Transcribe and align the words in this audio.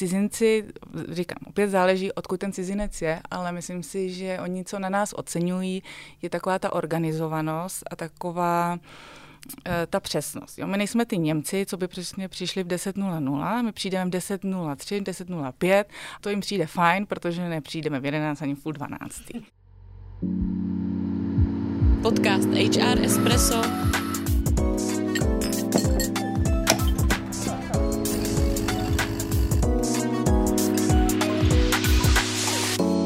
cizinci, 0.00 0.64
říkám, 1.08 1.38
opět 1.46 1.70
záleží, 1.70 2.12
odkud 2.12 2.40
ten 2.40 2.52
cizinec 2.52 3.02
je, 3.02 3.20
ale 3.30 3.52
myslím 3.52 3.82
si, 3.82 4.10
že 4.10 4.38
oni, 4.42 4.64
co 4.64 4.78
na 4.78 4.88
nás 4.88 5.12
oceňují, 5.12 5.82
je 6.22 6.30
taková 6.30 6.58
ta 6.58 6.72
organizovanost 6.72 7.82
a 7.90 7.96
taková 7.96 8.78
eh, 9.66 9.86
ta 9.90 10.00
přesnost. 10.00 10.58
Jo? 10.58 10.66
My 10.66 10.76
nejsme 10.76 11.06
ty 11.06 11.18
Němci, 11.18 11.66
co 11.66 11.76
by 11.76 11.88
přesně 11.88 12.28
přišli 12.28 12.64
v 12.64 12.66
10.00, 12.66 13.62
my 13.62 13.72
přijdeme 13.72 14.10
v 14.10 14.14
10.03, 14.14 15.02
10.05, 15.02 15.84
to 16.20 16.30
jim 16.30 16.40
přijde 16.40 16.66
fajn, 16.66 17.06
protože 17.06 17.48
nepřijdeme 17.48 18.00
v 18.00 18.04
11 18.04 18.42
ani 18.42 18.54
v 18.54 18.62
půl 18.62 18.72
12. 18.72 19.22
Podcast 22.02 22.48
HR 22.48 23.04
Espresso 23.04 23.89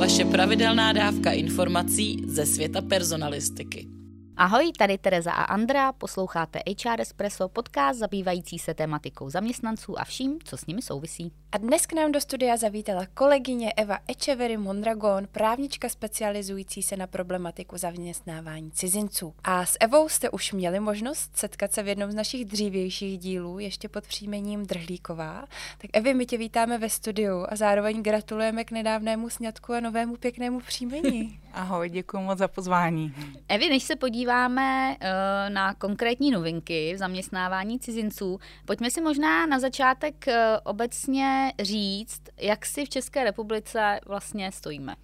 vaše 0.04 0.24
pravidelná 0.24 0.92
dávka 0.92 1.32
informací 1.32 2.22
ze 2.26 2.46
světa 2.46 2.82
personalistiky. 2.82 3.93
Ahoj, 4.36 4.72
tady 4.78 4.98
Tereza 4.98 5.32
a 5.32 5.42
Andra, 5.42 5.92
posloucháte 5.92 6.58
HR 6.84 7.00
Espresso, 7.00 7.48
podcast 7.48 7.98
zabývající 7.98 8.58
se 8.58 8.74
tematikou 8.74 9.30
zaměstnanců 9.30 9.98
a 9.98 10.04
vším, 10.04 10.38
co 10.44 10.56
s 10.56 10.66
nimi 10.66 10.82
souvisí. 10.82 11.32
A 11.52 11.58
dnes 11.58 11.86
k 11.86 11.92
nám 11.92 12.12
do 12.12 12.20
studia 12.20 12.56
zavítala 12.56 13.06
kolegyně 13.14 13.72
Eva 13.72 13.98
Echevery 14.08 14.56
Mondragon, 14.56 15.28
právnička 15.32 15.88
specializující 15.88 16.82
se 16.82 16.96
na 16.96 17.06
problematiku 17.06 17.78
zaměstnávání 17.78 18.70
cizinců. 18.70 19.34
A 19.44 19.66
s 19.66 19.76
Evou 19.80 20.08
jste 20.08 20.30
už 20.30 20.52
měli 20.52 20.80
možnost 20.80 21.36
setkat 21.36 21.72
se 21.72 21.82
v 21.82 21.88
jednom 21.88 22.10
z 22.10 22.14
našich 22.14 22.44
dřívějších 22.44 23.18
dílů, 23.18 23.58
ještě 23.58 23.88
pod 23.88 24.06
příjmením 24.06 24.66
Drhlíková. 24.66 25.46
Tak 25.78 25.90
Evi, 25.92 26.14
my 26.14 26.26
tě 26.26 26.38
vítáme 26.38 26.78
ve 26.78 26.88
studiu 26.88 27.46
a 27.48 27.56
zároveň 27.56 28.02
gratulujeme 28.02 28.64
k 28.64 28.70
nedávnému 28.70 29.30
sňatku 29.30 29.72
a 29.72 29.80
novému 29.80 30.16
pěknému 30.16 30.60
příjmení. 30.60 31.40
Ahoj, 31.56 31.90
děkuji 31.90 32.20
moc 32.20 32.38
za 32.38 32.48
pozvání. 32.48 33.14
Evi, 33.48 33.68
než 33.68 33.82
se 33.82 33.96
podíváme 33.96 34.96
uh, 35.00 35.54
na 35.54 35.74
konkrétní 35.74 36.30
novinky 36.30 36.94
v 36.94 36.98
zaměstnávání 36.98 37.78
cizinců, 37.78 38.38
pojďme 38.64 38.90
si 38.90 39.00
možná 39.00 39.46
na 39.46 39.58
začátek 39.58 40.24
uh, 40.28 40.34
obecně 40.64 41.52
říct, 41.62 42.22
jak 42.36 42.66
si 42.66 42.84
v 42.84 42.88
České 42.88 43.24
republice 43.24 44.00
vlastně 44.06 44.52
stojíme. 44.52 44.96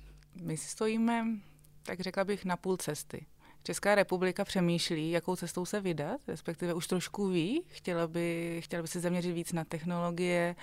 My 0.42 0.56
si 0.56 0.68
stojíme, 0.68 1.24
tak 1.82 2.00
řekla 2.00 2.24
bych, 2.24 2.44
na 2.44 2.56
půl 2.56 2.76
cesty. 2.76 3.26
Česká 3.62 3.94
republika 3.94 4.44
přemýšlí, 4.44 5.10
jakou 5.10 5.36
cestou 5.36 5.64
se 5.64 5.80
vydat, 5.80 6.20
respektive 6.28 6.74
už 6.74 6.86
trošku 6.86 7.28
ví, 7.28 7.62
chtěla 7.68 8.06
by, 8.06 8.60
chtěla 8.64 8.82
by 8.82 8.88
se 8.88 9.00
zaměřit 9.00 9.32
víc 9.32 9.52
na 9.52 9.64
technologie, 9.64 10.56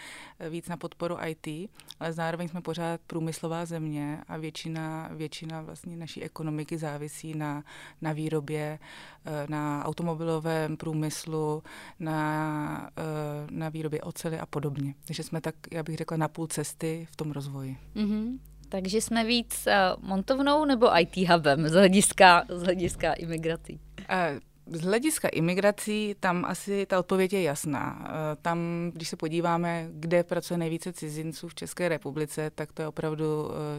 víc 0.50 0.67
na 0.67 0.78
podporu 0.78 1.17
IT, 1.26 1.70
ale 2.00 2.14
zároveň 2.14 2.48
jsme 2.48 2.62
pořád 2.62 3.02
průmyslová 3.08 3.66
země 3.66 4.22
a 4.28 4.38
většina, 4.38 5.09
většina 5.14 5.62
vlastně 5.62 5.98
naší 5.98 6.23
ekonomiky 6.23 6.78
závisí 6.78 7.34
na, 7.34 7.64
na 8.02 8.14
výrobě, 8.14 8.80
eh, 9.26 9.45
na 9.50 9.86
automobilovém 9.86 10.78
průmyslu, 10.78 11.64
na, 12.00 12.89
eh, 12.98 13.48
na 13.52 13.70
výrobě 13.70 14.02
ocely 14.02 14.39
a 14.39 14.45
podobně. 14.45 14.94
Takže 15.06 15.23
jsme 15.23 15.42
tak, 15.42 15.56
já 15.72 15.84
bych 15.84 15.98
řekla, 15.98 16.17
na 16.17 16.28
půl 16.28 16.48
cesty 16.48 17.08
v 17.11 17.16
tom 17.16 17.32
rozvoji. 17.32 17.78
Mm-hmm. 17.95 18.39
Takže 18.70 19.02
jsme 19.02 19.23
víc 19.23 19.68
uh, 19.68 20.04
montovnou 20.10 20.66
nebo 20.66 21.00
IT 21.00 21.30
hubem 21.30 21.70
z 21.70 21.72
hlediska, 21.73 22.44
z 22.50 22.64
hlediska 22.64 23.14
imigrací? 23.14 23.80
Uh, 24.00 24.40
z 24.72 24.82
hlediska 24.82 25.28
imigrací 25.28 26.16
tam 26.20 26.46
asi 26.46 26.86
ta 26.86 27.00
odpověď 27.00 27.34
je 27.34 27.42
jasná. 27.42 28.12
Tam, 28.42 28.92
když 28.94 29.10
se 29.10 29.16
podíváme, 29.16 29.88
kde 29.92 30.23
pracuje 30.23 30.58
nejvíce 30.58 30.94
cizinců 30.94 31.48
v 31.48 31.56
České 31.56 31.90
republice, 31.90 32.52
tak 32.56 32.72
to 32.72 32.82
je 32.82 32.88
opravdu 32.88 33.26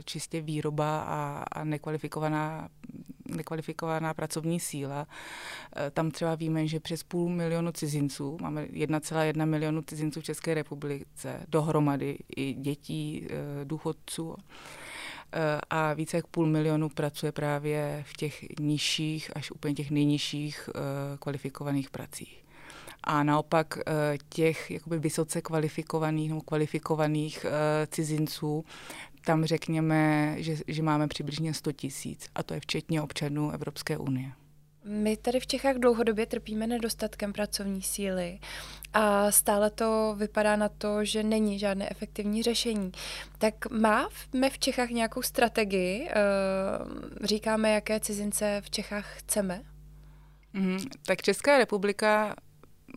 čistě 0.05 0.41
výroba 0.41 1.01
a, 1.01 1.45
a 1.53 1.65
nekvalifikovaná, 1.65 2.69
nekvalifikovaná 3.29 4.15
pracovní 4.15 4.61
síla. 4.61 5.07
Tam 5.93 6.11
třeba 6.11 6.35
víme, 6.35 6.67
že 6.67 6.81
přes 6.81 7.03
půl 7.03 7.29
milionu 7.29 7.73
cizinců, 7.73 8.39
máme 8.41 8.65
1,1 8.65 9.47
milionu 9.47 9.83
cizinců 9.83 10.21
v 10.21 10.25
České 10.25 10.55
republice, 10.55 11.41
dohromady 11.49 12.19
i 12.37 12.55
dětí, 12.55 13.29
důchodců, 13.65 14.37
Eh, 15.33 15.61
a 15.71 15.95
více 15.95 16.17
jak 16.17 16.27
půl 16.27 16.47
milionu 16.47 16.89
pracuje 16.89 17.33
právě 17.33 18.05
v 18.09 18.13
těch 18.13 18.45
nižších 18.61 19.37
až 19.37 19.51
úplně 19.51 19.75
těch 19.75 19.91
nejnižších 19.91 20.71
eh, 20.75 20.81
kvalifikovaných 21.19 21.91
pracích. 21.91 22.45
A 23.05 23.23
naopak 23.23 23.79
eh, 23.79 24.19
těch 24.29 24.71
jakoby 24.71 24.99
vysoce 24.99 25.43
kvalifikovaných 25.43 26.29
nebo 26.29 26.41
kvalifikovaných 26.41 27.47
cizinců, 27.91 28.65
tam 29.29 29.45
řekněme, 29.45 30.35
že, 30.39 30.57
že 30.69 30.83
máme 30.83 31.09
přibližně 31.09 31.55
100 31.55 31.73
tisíc 31.73 32.29
a 32.35 32.43
to 32.43 32.55
je 32.55 32.61
včetně 32.61 33.03
občanů 33.03 33.51
Evropské 33.51 33.99
unie. 33.99 34.33
My 34.85 35.17
tady 35.17 35.41
v 35.41 35.47
Čechách 35.47 35.77
dlouhodobě 35.77 36.27
trpíme 36.27 36.67
nedostatkem 36.67 37.33
pracovní 37.33 37.83
síly 37.83 38.39
a 38.93 39.31
stále 39.31 39.71
to 39.71 40.15
vypadá 40.19 40.57
na 40.57 40.69
to, 40.69 41.05
že 41.05 41.23
není 41.23 41.59
žádné 41.59 41.91
efektivní 41.91 42.43
řešení. 42.43 42.93
Tak 43.39 43.71
máme 43.71 44.51
v 44.51 44.59
Čechách 44.59 44.91
nějakou 44.91 45.23
strategii? 45.23 46.09
Eh, 46.11 46.15
říkáme, 47.27 47.73
jaké 47.73 48.01
cizince 48.01 48.63
v 48.65 48.71
Čechách 48.71 49.19
chceme? 49.19 49.63
Mm, 50.53 50.79
tak 51.07 51.23
Česká 51.23 51.59
republika 51.59 52.35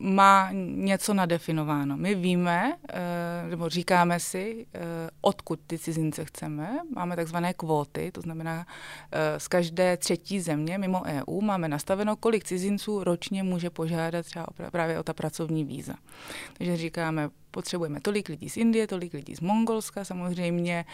má 0.02 0.50
něco 0.76 1.14
nadefinováno. 1.14 1.98
My 1.98 2.16
víme, 2.16 2.78
eh, 2.90 3.50
nebo 3.50 3.70
říkáme 3.70 4.20
si, 4.20 4.66
eh, 4.74 4.80
odkud 5.22 5.60
ty 5.68 5.78
cizince 5.78 6.26
chceme. 6.26 6.80
Máme 6.96 7.16
takzvané 7.16 7.54
kvóty, 7.54 8.12
to 8.12 8.22
znamená, 8.22 8.66
eh, 9.12 9.40
z 9.40 9.48
každé 9.48 9.98
třetí 9.98 10.40
země 10.40 10.78
mimo 10.78 11.04
EU 11.06 11.42
máme 11.42 11.68
nastaveno, 11.68 12.16
kolik 12.16 12.44
cizinců 12.44 13.04
ročně 13.04 13.44
může 13.44 13.70
požádat 13.70 14.26
třeba 14.26 14.46
právě 14.72 15.00
o 15.00 15.04
ta 15.04 15.14
pracovní 15.14 15.64
víza. 15.64 15.94
Takže 16.58 16.78
říkáme, 16.78 17.30
potřebujeme 17.52 18.02
tolik 18.02 18.30
lidí 18.30 18.50
z 18.50 18.58
Indie, 18.58 18.88
tolik 18.88 19.14
lidí 19.14 19.36
z 19.36 19.40
Mongolska 19.40 20.06
samozřejmě, 20.06 20.86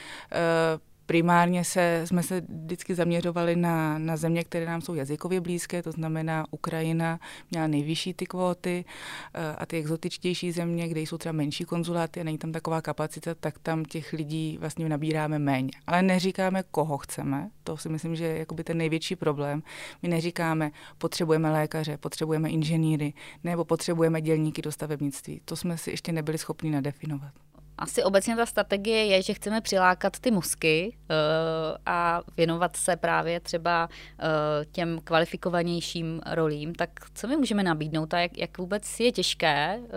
Primárně 1.07 1.63
se, 1.63 2.01
jsme 2.06 2.23
se 2.23 2.41
vždycky 2.41 2.95
zaměřovali 2.95 3.56
na, 3.56 3.97
na 3.97 4.18
země, 4.18 4.44
které 4.44 4.66
nám 4.66 4.81
jsou 4.81 4.94
jazykově 4.94 5.41
blízké, 5.41 5.84
to 5.84 5.91
znamená 5.91 6.45
Ukrajina 6.51 7.19
měla 7.51 7.68
nejvyšší 7.68 8.13
ty 8.13 8.25
kvóty 8.25 8.85
eh, 9.34 9.56
a 9.56 9.66
ty 9.66 9.78
exotičtější 9.78 10.51
země, 10.51 10.88
kde 10.88 11.01
jsou 11.01 11.18
třeba 11.18 11.34
menší 11.34 11.66
konzuláty 11.66 12.19
a 12.19 12.23
není 12.23 12.38
tam 12.38 12.51
taková 12.51 12.81
kapacita, 12.81 13.35
tak 13.35 13.59
tam 13.59 13.85
těch 13.85 14.13
lidí 14.13 14.57
vlastně 14.59 14.90
nabíráme 14.90 15.40
méně. 15.40 15.72
Ale 15.88 16.01
neříkáme, 16.01 16.63
koho 16.72 16.97
chceme, 16.97 17.50
to 17.63 17.78
si 17.78 17.89
myslím, 17.89 18.16
že 18.16 18.25
je 18.25 18.45
ten 18.63 18.78
největší 18.78 19.16
problém. 19.16 19.63
My 20.01 20.09
neříkáme, 20.09 20.72
potřebujeme 20.97 21.51
lékaře, 21.51 21.97
potřebujeme 21.97 22.50
inženýry 22.50 23.13
nebo 23.44 23.66
potřebujeme 23.66 24.22
dělníky 24.22 24.62
do 24.62 24.72
stavebnictví. 24.72 25.41
To 25.45 25.56
jsme 25.56 25.78
si 25.78 25.89
ještě 25.89 26.12
nebyli 26.12 26.38
schopni 26.38 26.72
nadefinovat 26.72 27.31
asi 27.77 28.03
obecně 28.03 28.35
ta 28.35 28.45
strategie 28.45 29.05
je, 29.05 29.21
že 29.21 29.33
chceme 29.33 29.61
přilákat 29.61 30.19
ty 30.19 30.31
mozky 30.31 30.97
uh, 31.09 31.77
a 31.85 32.21
věnovat 32.38 32.75
se 32.75 32.95
právě 32.95 33.39
třeba 33.39 33.89
uh, 33.89 34.25
těm 34.71 34.99
kvalifikovanějším 35.03 36.21
rolím. 36.31 36.75
Tak 36.75 36.89
co 37.13 37.27
my 37.27 37.38
můžeme 37.38 37.63
nabídnout 37.63 38.13
a 38.13 38.19
jak, 38.19 38.38
jak 38.38 38.57
vůbec 38.57 38.99
je 38.99 39.11
těžké 39.11 39.79
uh, 39.79 39.88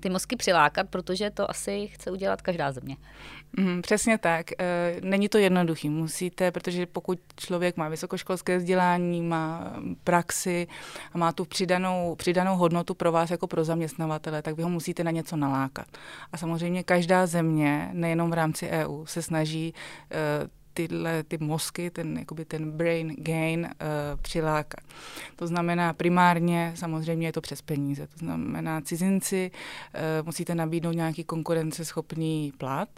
ty 0.00 0.10
mozky 0.10 0.36
přilákat, 0.36 0.88
protože 0.88 1.30
to 1.30 1.50
asi 1.50 1.86
chce 1.86 2.10
udělat 2.10 2.42
každá 2.42 2.72
země. 2.72 2.96
Mm, 3.56 3.82
přesně 3.82 4.18
tak. 4.18 4.46
Není 5.00 5.28
to 5.28 5.38
jednoduchý. 5.38 5.88
Musíte, 5.88 6.50
protože 6.50 6.86
pokud 6.86 7.18
člověk 7.36 7.76
má 7.76 7.88
vysokoškolské 7.88 8.58
vzdělání, 8.58 9.22
má 9.22 9.72
praxi 10.04 10.66
a 11.12 11.18
má 11.18 11.32
tu 11.32 11.44
přidanou, 11.44 12.14
přidanou 12.14 12.56
hodnotu 12.56 12.94
pro 12.94 13.12
vás 13.12 13.30
jako 13.30 13.46
pro 13.46 13.64
zaměstnavatele, 13.64 14.42
tak 14.42 14.56
vy 14.56 14.62
ho 14.62 14.68
musíte 14.68 15.04
na 15.04 15.10
něco 15.10 15.36
nalákat. 15.36 15.86
A 16.32 16.36
samozřejmě 16.36 16.82
každá 16.82 17.26
země, 17.26 17.90
nejenom 17.92 18.30
v 18.30 18.34
rámci 18.34 18.68
EU, 18.68 19.06
se 19.06 19.22
snaží 19.22 19.74
uh, 20.42 20.48
tyhle 20.74 21.22
ty 21.22 21.38
mozky, 21.38 21.90
ten, 21.90 22.18
jakoby 22.18 22.44
ten 22.44 22.70
brain 22.70 23.16
gain 23.18 23.60
uh, 23.60 24.20
přilákat. 24.22 24.84
To 25.36 25.46
znamená 25.46 25.92
primárně, 25.92 26.72
samozřejmě 26.74 27.28
je 27.28 27.32
to 27.32 27.40
přes 27.40 27.62
peníze, 27.62 28.06
to 28.06 28.18
znamená 28.18 28.80
cizinci 28.80 29.50
uh, 29.50 30.26
musíte 30.26 30.54
nabídnout 30.54 30.92
nějaký 30.92 31.24
konkurenceschopný 31.24 32.52
plat, 32.58 32.88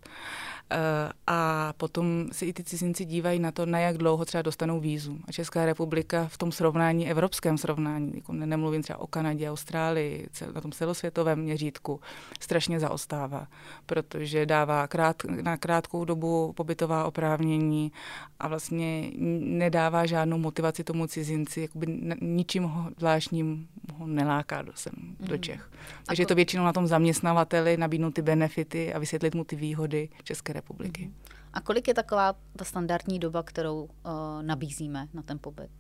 a 1.27 1.73
potom 1.77 2.29
se 2.33 2.47
i 2.47 2.53
ty 2.53 2.65
cizinci 2.65 3.05
dívají 3.05 3.39
na 3.39 3.53
to, 3.53 3.67
na 3.67 3.79
jak 3.79 3.99
dlouho 3.99 4.25
třeba 4.25 4.43
dostanou 4.43 4.81
vízu. 4.81 5.19
A 5.29 5.33
Česká 5.33 5.65
republika 5.65 6.27
v 6.27 6.39
tom 6.39 6.53
srovnání, 6.53 7.11
evropském 7.11 7.59
srovnání, 7.59 8.13
jako 8.15 8.33
nemluvím 8.33 8.83
třeba 8.83 8.99
o 8.99 9.07
Kanadě, 9.07 9.51
Austrálii, 9.51 10.29
na 10.55 10.61
tom 10.61 10.73
celosvětovém 10.73 11.39
měřítku, 11.39 12.01
strašně 12.41 12.81
zaostává, 12.81 13.47
protože 13.87 14.47
dává 14.47 14.87
krát, 14.87 15.17
na 15.43 15.57
krátkou 15.57 16.05
dobu 16.05 16.53
pobytová 16.53 17.05
oprávnění 17.05 17.93
a 18.41 18.49
vlastně 18.49 19.11
nedává 19.41 20.07
žádnou 20.07 20.39
motivaci 20.39 20.85
tomu 20.85 21.07
cizinci, 21.07 21.61
jakoby 21.61 21.87
ničím 22.21 22.63
ho 22.63 22.91
zvláštním 22.99 23.69
ho 23.95 24.07
neláká 24.07 24.63
do, 24.63 24.73
sem, 24.75 24.93
mm. 24.97 25.17
do 25.21 25.39
Čech. 25.39 25.71
Takže 26.07 26.23
je 26.23 26.27
to 26.27 26.35
většinou 26.35 26.65
na 26.65 26.73
tom 26.73 26.87
zaměstnavateli 26.87 27.77
nabídnout 27.77 28.15
ty 28.15 28.23
benefity 28.23 28.95
a 28.95 28.99
vysvětlit 28.99 29.35
mu 29.35 29.45
ty 29.45 29.57
výhody 29.57 30.09
České 30.25 30.53
republiky. 30.53 30.62
Mm. 31.07 31.15
A 31.53 31.61
kolik 31.61 31.89
je 31.89 31.95
taková 31.95 32.35
ta 32.57 32.65
standardní 32.65 33.19
doba, 33.19 33.43
kterou 33.43 33.83
uh, 33.85 33.91
nabízíme 34.43 35.09
na 35.15 35.23
ten 35.23 35.39
pobyt? 35.39 35.71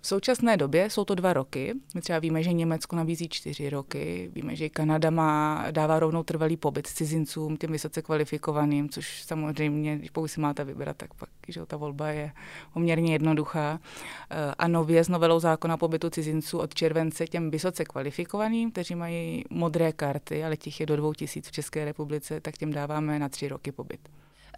V 0.00 0.06
současné 0.06 0.56
době 0.56 0.90
jsou 0.90 1.04
to 1.04 1.14
dva 1.14 1.32
roky. 1.32 1.74
My 1.94 2.00
třeba 2.00 2.18
víme, 2.18 2.42
že 2.42 2.52
Německo 2.52 2.96
nabízí 2.96 3.28
čtyři 3.28 3.70
roky, 3.70 4.30
víme, 4.32 4.56
že 4.56 4.68
Kanada 4.68 5.10
má, 5.10 5.64
dává 5.70 5.98
rovnou 5.98 6.22
trvalý 6.22 6.56
pobyt 6.56 6.86
cizincům, 6.86 7.56
těm 7.56 7.72
vysoce 7.72 8.02
kvalifikovaným, 8.02 8.88
což 8.88 9.22
samozřejmě, 9.22 9.96
když 9.96 10.10
pokud 10.10 10.28
si 10.28 10.40
máte 10.40 10.64
vybrat, 10.64 10.96
tak 10.96 11.14
pak 11.14 11.28
že 11.48 11.66
ta 11.66 11.76
volba 11.76 12.08
je 12.08 12.32
poměrně 12.72 13.12
jednoduchá. 13.12 13.80
Eh, 14.30 14.54
a 14.58 14.68
nově 14.68 15.04
s 15.04 15.08
novelou 15.08 15.40
zákona 15.40 15.76
pobytu 15.76 16.10
cizinců 16.10 16.58
od 16.58 16.74
července 16.74 17.26
těm 17.26 17.50
vysoce 17.50 17.84
kvalifikovaným, 17.84 18.70
kteří 18.70 18.94
mají 18.94 19.44
modré 19.50 19.92
karty, 19.92 20.44
ale 20.44 20.56
těch 20.56 20.80
je 20.80 20.86
do 20.86 20.96
dvou 20.96 21.12
tisíc 21.12 21.48
v 21.48 21.52
České 21.52 21.84
republice, 21.84 22.40
tak 22.40 22.58
těm 22.58 22.72
dáváme 22.72 23.18
na 23.18 23.28
tři 23.28 23.48
roky 23.48 23.72
pobyt. 23.72 24.08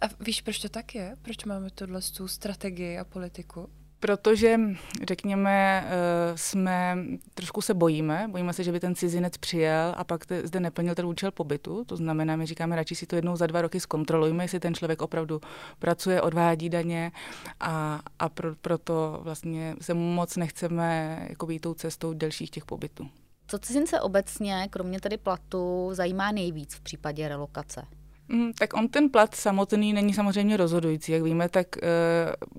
A 0.01 0.05
víš, 0.19 0.41
proč 0.41 0.59
to 0.59 0.69
tak 0.69 0.95
je? 0.95 1.15
Proč 1.21 1.45
máme 1.45 1.69
tuhle 1.69 2.01
strategii 2.25 2.97
a 2.97 3.03
politiku? 3.03 3.69
Protože, 3.99 4.59
řekněme, 5.03 5.85
eh, 5.87 6.37
jsme, 6.37 6.97
trošku 7.33 7.61
se 7.61 7.73
bojíme, 7.73 8.27
bojíme 8.31 8.53
se, 8.53 8.63
že 8.63 8.71
by 8.71 8.79
ten 8.79 8.95
cizinec 8.95 9.37
přijel 9.37 9.93
a 9.97 10.03
pak 10.03 10.25
te, 10.25 10.47
zde 10.47 10.59
neplnil 10.59 10.95
ten 10.95 11.05
účel 11.05 11.31
pobytu. 11.31 11.83
To 11.85 11.95
znamená, 11.95 12.35
my 12.35 12.45
říkáme, 12.45 12.75
radši 12.75 12.95
si 12.95 13.05
to 13.05 13.15
jednou 13.15 13.35
za 13.35 13.47
dva 13.47 13.61
roky 13.61 13.79
zkontrolujme, 13.79 14.43
jestli 14.43 14.59
ten 14.59 14.75
člověk 14.75 15.01
opravdu 15.01 15.41
pracuje, 15.79 16.21
odvádí 16.21 16.69
daně 16.69 17.11
a, 17.59 18.01
a 18.19 18.29
pro, 18.29 18.55
proto 18.55 19.19
vlastně 19.23 19.75
se 19.81 19.93
moc 19.93 20.37
nechceme 20.37 21.19
jako 21.29 21.47
tou 21.61 21.73
cestou 21.73 22.13
delších 22.13 22.49
těch 22.49 22.65
pobytů. 22.65 23.09
Co 23.47 23.59
cizince 23.59 24.01
obecně, 24.01 24.67
kromě 24.69 24.99
tedy 25.01 25.17
platu, 25.17 25.89
zajímá 25.93 26.31
nejvíc 26.31 26.75
v 26.75 26.81
případě 26.81 27.27
relokace? 27.27 27.85
Mm, 28.29 28.53
tak 28.53 28.73
on 28.73 28.87
ten 28.87 29.09
plat 29.09 29.35
samotný 29.35 29.93
není 29.93 30.13
samozřejmě 30.13 30.57
rozhodující. 30.57 31.11
Jak 31.11 31.21
víme, 31.21 31.49
tak 31.49 31.67
uh, 31.75 32.51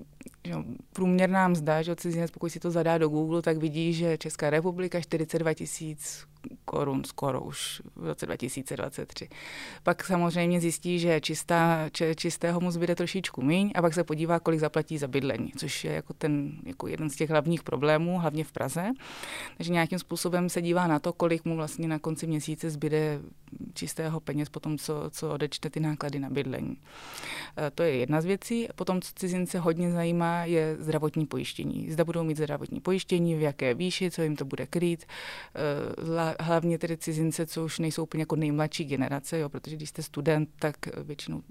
že 0.45 0.55
průměrná 0.93 1.47
mzda, 1.47 1.81
že 1.81 1.95
cizinec, 1.95 2.31
pokud 2.31 2.49
si 2.49 2.59
to 2.59 2.71
zadá 2.71 2.97
do 2.97 3.09
Google, 3.09 3.41
tak 3.41 3.57
vidí, 3.57 3.93
že 3.93 4.17
Česká 4.17 4.49
republika 4.49 5.01
42 5.01 5.53
tisíc 5.53 6.29
korun 6.65 7.03
skoro 7.03 7.41
už 7.41 7.81
v 7.95 8.05
roce 8.05 8.25
2023. 8.25 9.29
Pak 9.83 10.03
samozřejmě 10.03 10.61
zjistí, 10.61 10.99
že 10.99 11.21
čistá, 11.21 11.89
či, 11.91 12.15
čistého 12.15 12.59
mu 12.59 12.71
zbyde 12.71 12.95
trošičku 12.95 13.41
míň 13.41 13.71
a 13.75 13.81
pak 13.81 13.93
se 13.93 14.03
podívá, 14.03 14.39
kolik 14.39 14.59
zaplatí 14.59 14.97
za 14.97 15.07
bydlení, 15.07 15.51
což 15.57 15.83
je 15.83 15.91
jako, 15.91 16.13
ten, 16.13 16.51
jako 16.65 16.87
jeden 16.87 17.09
z 17.09 17.15
těch 17.15 17.29
hlavních 17.29 17.63
problémů, 17.63 18.19
hlavně 18.19 18.43
v 18.43 18.51
Praze. 18.51 18.91
Takže 19.57 19.73
nějakým 19.73 19.99
způsobem 19.99 20.49
se 20.49 20.61
dívá 20.61 20.87
na 20.87 20.99
to, 20.99 21.13
kolik 21.13 21.45
mu 21.45 21.55
vlastně 21.55 21.87
na 21.87 21.99
konci 21.99 22.27
měsíce 22.27 22.69
zbyde 22.69 23.19
čistého 23.73 24.19
peněz 24.19 24.49
po 24.49 24.59
tom, 24.59 24.77
co, 24.77 25.09
co 25.09 25.31
odečte 25.31 25.69
ty 25.69 25.79
náklady 25.79 26.19
na 26.19 26.29
bydlení. 26.29 26.77
E, 27.57 27.71
to 27.71 27.83
je 27.83 27.95
jedna 27.95 28.21
z 28.21 28.25
věcí. 28.25 28.67
Potom, 28.75 29.01
co 29.01 29.11
cizince 29.15 29.59
hodně 29.59 29.91
zajímá, 29.91 30.18
je 30.43 30.75
zdravotní 30.79 31.25
pojištění. 31.25 31.91
Zda 31.91 32.05
budou 32.05 32.23
mít 32.23 32.37
zdravotní 32.37 32.79
pojištění, 32.79 33.35
v 33.35 33.41
jaké 33.41 33.73
výši, 33.73 34.11
co 34.11 34.21
jim 34.21 34.35
to 34.35 34.45
bude 34.45 34.65
krýt. 34.65 35.03
E, 35.03 36.43
hlavně 36.43 36.77
tedy 36.77 36.97
cizince, 36.97 37.45
co 37.45 37.65
už 37.65 37.79
nejsou 37.79 38.03
úplně 38.03 38.21
jako 38.21 38.35
nejmladší 38.35 38.85
generace, 38.85 39.39
jo, 39.39 39.49
protože 39.49 39.75
když 39.75 39.89
jste 39.89 40.03
student, 40.03 40.49
tak 40.59 40.75
většinou 41.03 41.41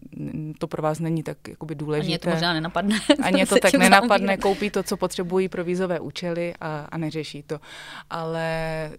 to 0.58 0.66
pro 0.66 0.82
vás 0.82 0.98
není 0.98 1.22
tak 1.22 1.48
jakoby 1.48 1.74
důležité. 1.74 2.06
Ani 2.06 2.12
je 2.12 2.18
to 2.18 2.30
možná 2.30 2.52
nenapadne. 2.52 3.00
Ani 3.22 3.46
to 3.46 3.56
tak 3.58 3.74
nenapadne, 3.74 4.36
koupí 4.36 4.70
to, 4.70 4.82
co 4.82 4.96
potřebují 4.96 5.48
pro 5.48 5.64
vízové 5.64 6.00
účely 6.00 6.54
a, 6.60 6.88
a 6.90 6.98
neřeší 6.98 7.42
to. 7.42 7.60
Ale 8.10 8.90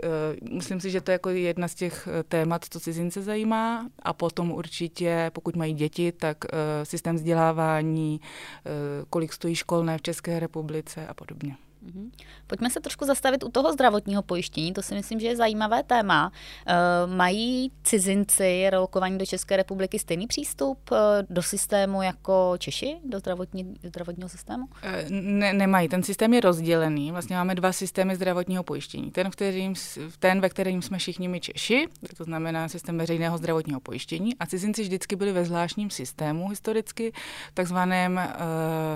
uh, 0.41 0.55
myslím 0.55 0.79
si, 0.79 0.91
že 0.91 1.01
to 1.01 1.11
je 1.11 1.13
jako 1.13 1.29
jedna 1.29 1.67
z 1.67 1.75
těch 1.75 2.07
eh, 2.07 2.23
témat, 2.23 2.65
co 2.69 2.79
cizince 2.79 3.21
zajímá 3.21 3.89
a 4.01 4.13
potom 4.13 4.51
určitě, 4.51 5.31
pokud 5.33 5.55
mají 5.55 5.73
děti, 5.73 6.11
tak 6.11 6.37
uh, 6.43 6.49
systém 6.83 7.15
vzdělávání, 7.15 8.19
uh, 8.21 9.05
kolik 9.09 9.33
stojí 9.33 9.48
školné 9.55 9.97
v 9.97 10.01
České 10.01 10.39
republice 10.39 11.07
a 11.07 11.13
podobně. 11.13 11.55
Mhm. 11.81 12.11
Pojďme 12.47 12.69
se 12.69 12.79
trošku 12.79 13.05
zastavit 13.05 13.43
u 13.43 13.49
toho 13.49 13.73
zdravotního 13.73 14.21
pojištění, 14.21 14.73
to 14.73 14.81
si 14.81 14.95
myslím, 14.95 15.19
že 15.19 15.27
je 15.27 15.35
zajímavé 15.35 15.83
téma. 15.83 16.31
Eh, 16.67 16.75
mají 17.05 17.71
cizinci 17.83 18.69
relokovaní 18.69 19.17
do 19.17 19.25
České 19.25 19.57
republiky 19.57 19.99
stejný 19.99 20.27
přístup 20.27 20.79
eh, 20.91 20.97
do 21.29 21.43
systému 21.43 22.01
jako 22.01 22.53
Češi, 22.57 22.97
do 23.05 23.19
zdravotní, 23.19 23.75
zdravotního 23.83 24.29
systému? 24.29 24.65
Eh, 24.81 25.05
ne, 25.09 25.53
nemají, 25.53 25.87
ten 25.89 26.03
systém 26.03 26.33
je 26.33 26.41
rozdělený. 26.41 27.11
Vlastně 27.11 27.35
máme 27.35 27.55
dva 27.55 27.71
systémy 27.71 28.15
zdravotního 28.15 28.63
pojištění. 28.63 29.11
Ten, 29.11 29.31
kterým, 29.31 29.73
ten, 30.19 30.41
ve 30.41 30.49
kterém 30.49 30.81
jsme 30.81 30.97
všichni 30.97 31.27
my 31.27 31.39
Češi, 31.39 31.87
to 32.17 32.23
znamená 32.23 32.67
systém 32.67 32.97
veřejného 32.97 33.37
zdravotního 33.37 33.79
pojištění, 33.79 34.37
a 34.39 34.45
cizinci 34.45 34.81
vždycky 34.81 35.15
byli 35.15 35.31
ve 35.31 35.45
zvláštním 35.45 35.89
systému 35.89 36.49
historicky, 36.49 37.13
takzvaném 37.53 38.21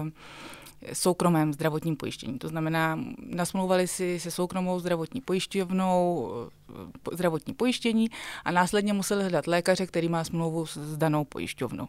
uh, 0.04 0.10
soukromém 0.94 1.54
zdravotním 1.54 1.96
pojištění. 1.96 2.40
To 2.40 2.48
znamená, 2.48 3.00
nasmlouvali 3.18 3.88
si 3.88 4.20
se 4.20 4.32
soukromou 4.32 4.80
zdravotní 4.80 5.22
pojišťovnou 5.22 6.32
eh, 6.48 7.16
zdravotní 7.16 7.54
pojištění 7.54 8.10
a 8.46 8.52
následně 8.52 8.94
museli 8.94 9.22
hledat 9.22 9.48
lékaře, 9.48 9.88
který 9.88 10.10
má 10.10 10.24
smlouvu 10.24 10.66
s 10.66 10.98
danou 10.98 11.26
pojišťovnou. 11.26 11.88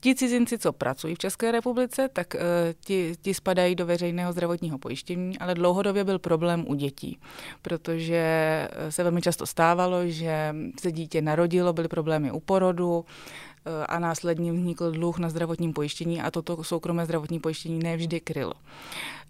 Ti 0.00 0.14
cizinci, 0.14 0.58
co 0.58 0.72
pracují 0.72 1.14
v 1.14 1.18
České 1.18 1.52
republice, 1.52 2.08
tak 2.12 2.34
uh, 2.34 2.40
ti, 2.84 3.14
ti 3.22 3.34
spadají 3.34 3.74
do 3.74 3.86
veřejného 3.86 4.32
zdravotního 4.32 4.78
pojištění, 4.78 5.38
ale 5.38 5.54
dlouhodobě 5.54 6.04
byl 6.04 6.18
problém 6.18 6.64
u 6.68 6.74
dětí, 6.74 7.18
protože 7.62 8.16
eh, 8.70 8.92
se 8.92 9.02
velmi 9.02 9.22
často 9.22 9.46
stávalo, 9.46 10.06
že 10.06 10.54
se 10.80 10.92
dítě 10.92 11.22
narodilo, 11.22 11.72
byly 11.72 11.88
problémy 11.88 12.30
u 12.30 12.40
porodu, 12.40 13.04
a 13.88 13.98
následně 13.98 14.52
vznikl 14.52 14.90
dluh 14.90 15.18
na 15.18 15.30
zdravotním 15.30 15.72
pojištění 15.72 16.22
a 16.22 16.30
toto 16.30 16.64
soukromé 16.64 17.04
zdravotní 17.04 17.40
pojištění 17.40 17.78
nevždy 17.78 18.20
krylo. 18.20 18.52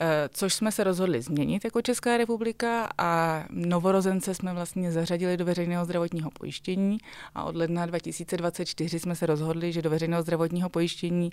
E, 0.01 0.29
což 0.33 0.55
jsme 0.55 0.73
se 0.73 0.85
rozhodli 0.85 1.23
změnit 1.23 1.65
jako 1.65 1.83
Česká 1.83 2.17
republika 2.17 2.89
a 2.99 3.45
novorozence 3.51 4.35
jsme 4.35 4.55
vlastně 4.55 4.93
zařadili 4.93 5.37
do 5.37 5.45
veřejného 5.45 5.85
zdravotního 5.85 6.31
pojištění 6.31 6.99
a 7.35 7.45
od 7.45 7.57
ledna 7.57 7.87
2024 7.87 9.01
jsme 9.01 9.17
se 9.17 9.27
rozhodli, 9.27 9.73
že 9.73 9.83
do 9.83 9.91
veřejného 9.91 10.23
zdravotního 10.23 10.69
pojištění 10.69 11.31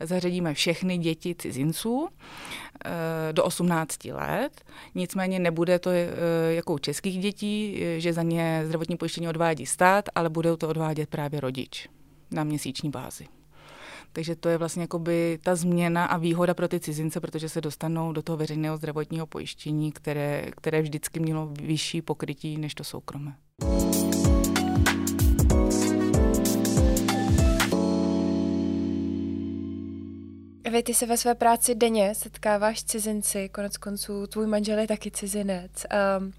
zařadíme 0.00 0.54
všechny 0.54 0.98
děti 0.98 1.34
cizinců 1.34 2.08
e, 2.84 3.32
do 3.32 3.44
18 3.44 4.04
let. 4.04 4.60
Nicméně 4.94 5.38
nebude 5.38 5.78
to 5.78 5.90
e, 5.90 6.08
jako 6.48 6.74
u 6.74 6.78
českých 6.78 7.18
dětí, 7.18 7.82
že 7.98 8.12
za 8.12 8.22
ně 8.22 8.62
zdravotní 8.66 8.96
pojištění 8.96 9.28
odvádí 9.28 9.66
stát, 9.66 10.08
ale 10.14 10.28
budou 10.28 10.56
to 10.56 10.68
odvádět 10.68 11.08
právě 11.08 11.40
rodič 11.40 11.88
na 12.30 12.44
měsíční 12.44 12.90
bázi. 12.90 13.26
Takže 14.12 14.36
to 14.36 14.48
je 14.48 14.58
vlastně 14.58 14.82
jakoby 14.82 15.38
ta 15.42 15.54
změna 15.54 16.04
a 16.04 16.16
výhoda 16.16 16.54
pro 16.54 16.68
ty 16.68 16.80
cizince, 16.80 17.20
protože 17.20 17.48
se 17.48 17.60
dostanou 17.60 18.12
do 18.12 18.22
toho 18.22 18.36
veřejného 18.36 18.76
zdravotního 18.76 19.26
pojištění, 19.26 19.92
které, 19.92 20.50
které 20.56 20.82
vždycky 20.82 21.20
mělo 21.20 21.46
vyšší 21.46 22.02
pokrytí 22.02 22.58
než 22.58 22.74
to 22.74 22.84
soukromé. 22.84 23.36
Vy, 30.70 30.82
ty 30.82 30.94
se 30.94 31.06
ve 31.06 31.16
své 31.16 31.34
práci 31.34 31.74
denně 31.74 32.14
setkáváš 32.14 32.84
cizinci, 32.84 33.48
konec 33.48 33.76
konců 33.76 34.26
tvůj 34.26 34.46
manžel 34.46 34.78
je 34.78 34.86
taky 34.86 35.10
cizinec. 35.10 35.72
Um, 36.18 36.32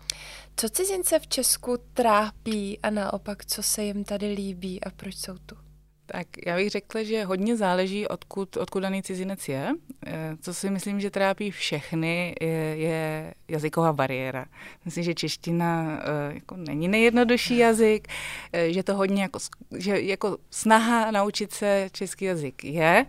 co 0.56 0.70
cizince 0.70 1.20
v 1.20 1.28
Česku 1.28 1.78
trápí 1.94 2.80
a 2.84 2.90
naopak, 2.90 3.46
co 3.46 3.64
se 3.64 3.84
jim 3.84 4.04
tady 4.04 4.32
líbí 4.34 4.84
a 4.84 4.90
proč 4.90 5.16
jsou 5.16 5.38
tu? 5.46 5.71
Tak 6.06 6.28
já 6.46 6.56
bych 6.56 6.70
řekla, 6.70 7.04
že 7.04 7.24
hodně 7.24 7.58
záleží, 7.58 8.08
odkud, 8.08 8.58
odkud 8.58 8.80
daný 8.80 9.04
cizinec 9.04 9.50
je. 9.50 9.74
Eh, 10.06 10.38
co 10.42 10.54
si 10.54 10.70
myslím, 10.70 11.00
že 11.00 11.10
trápí 11.10 11.52
všechny, 11.52 12.36
je, 12.42 12.76
je 12.78 13.34
jazyková 13.48 13.94
bariéra. 13.94 14.46
Myslím, 14.86 15.04
že 15.04 15.14
čeština 15.14 16.00
eh, 16.00 16.34
jako 16.34 16.56
není 16.58 16.88
nejjednodušší 16.88 17.58
jazyk, 17.58 18.08
eh, 18.54 18.74
že 18.74 18.84
to 18.84 18.96
hodně 18.96 19.22
jako, 19.22 19.40
že 19.78 20.02
jako 20.02 20.38
snaha 20.52 21.12
naučit 21.12 21.54
se 21.54 21.90
český 21.92 22.26
jazyk 22.26 22.64
je. 22.64 23.06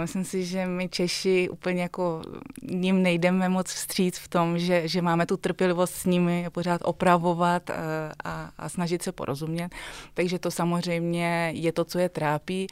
Myslím 0.00 0.24
si, 0.24 0.44
že 0.44 0.66
my 0.66 0.88
Češi 0.88 1.48
úplně 1.48 1.82
jako 1.82 2.22
ním 2.62 3.02
nejdeme 3.02 3.48
moc 3.48 3.66
vstříc 3.66 4.18
v 4.18 4.28
tom, 4.28 4.58
že, 4.58 4.88
že 4.88 5.02
máme 5.02 5.26
tu 5.26 5.36
trpělivost 5.36 5.94
s 5.94 6.04
nimi 6.04 6.46
pořád 6.52 6.80
opravovat 6.84 7.70
a, 7.70 8.50
a 8.58 8.68
snažit 8.68 9.02
se 9.02 9.12
porozumět. 9.12 9.70
Takže 10.14 10.38
to 10.38 10.50
samozřejmě 10.50 11.52
je 11.54 11.72
to, 11.72 11.84
co 11.94 11.98
je 11.98 12.08
trápí, 12.08 12.66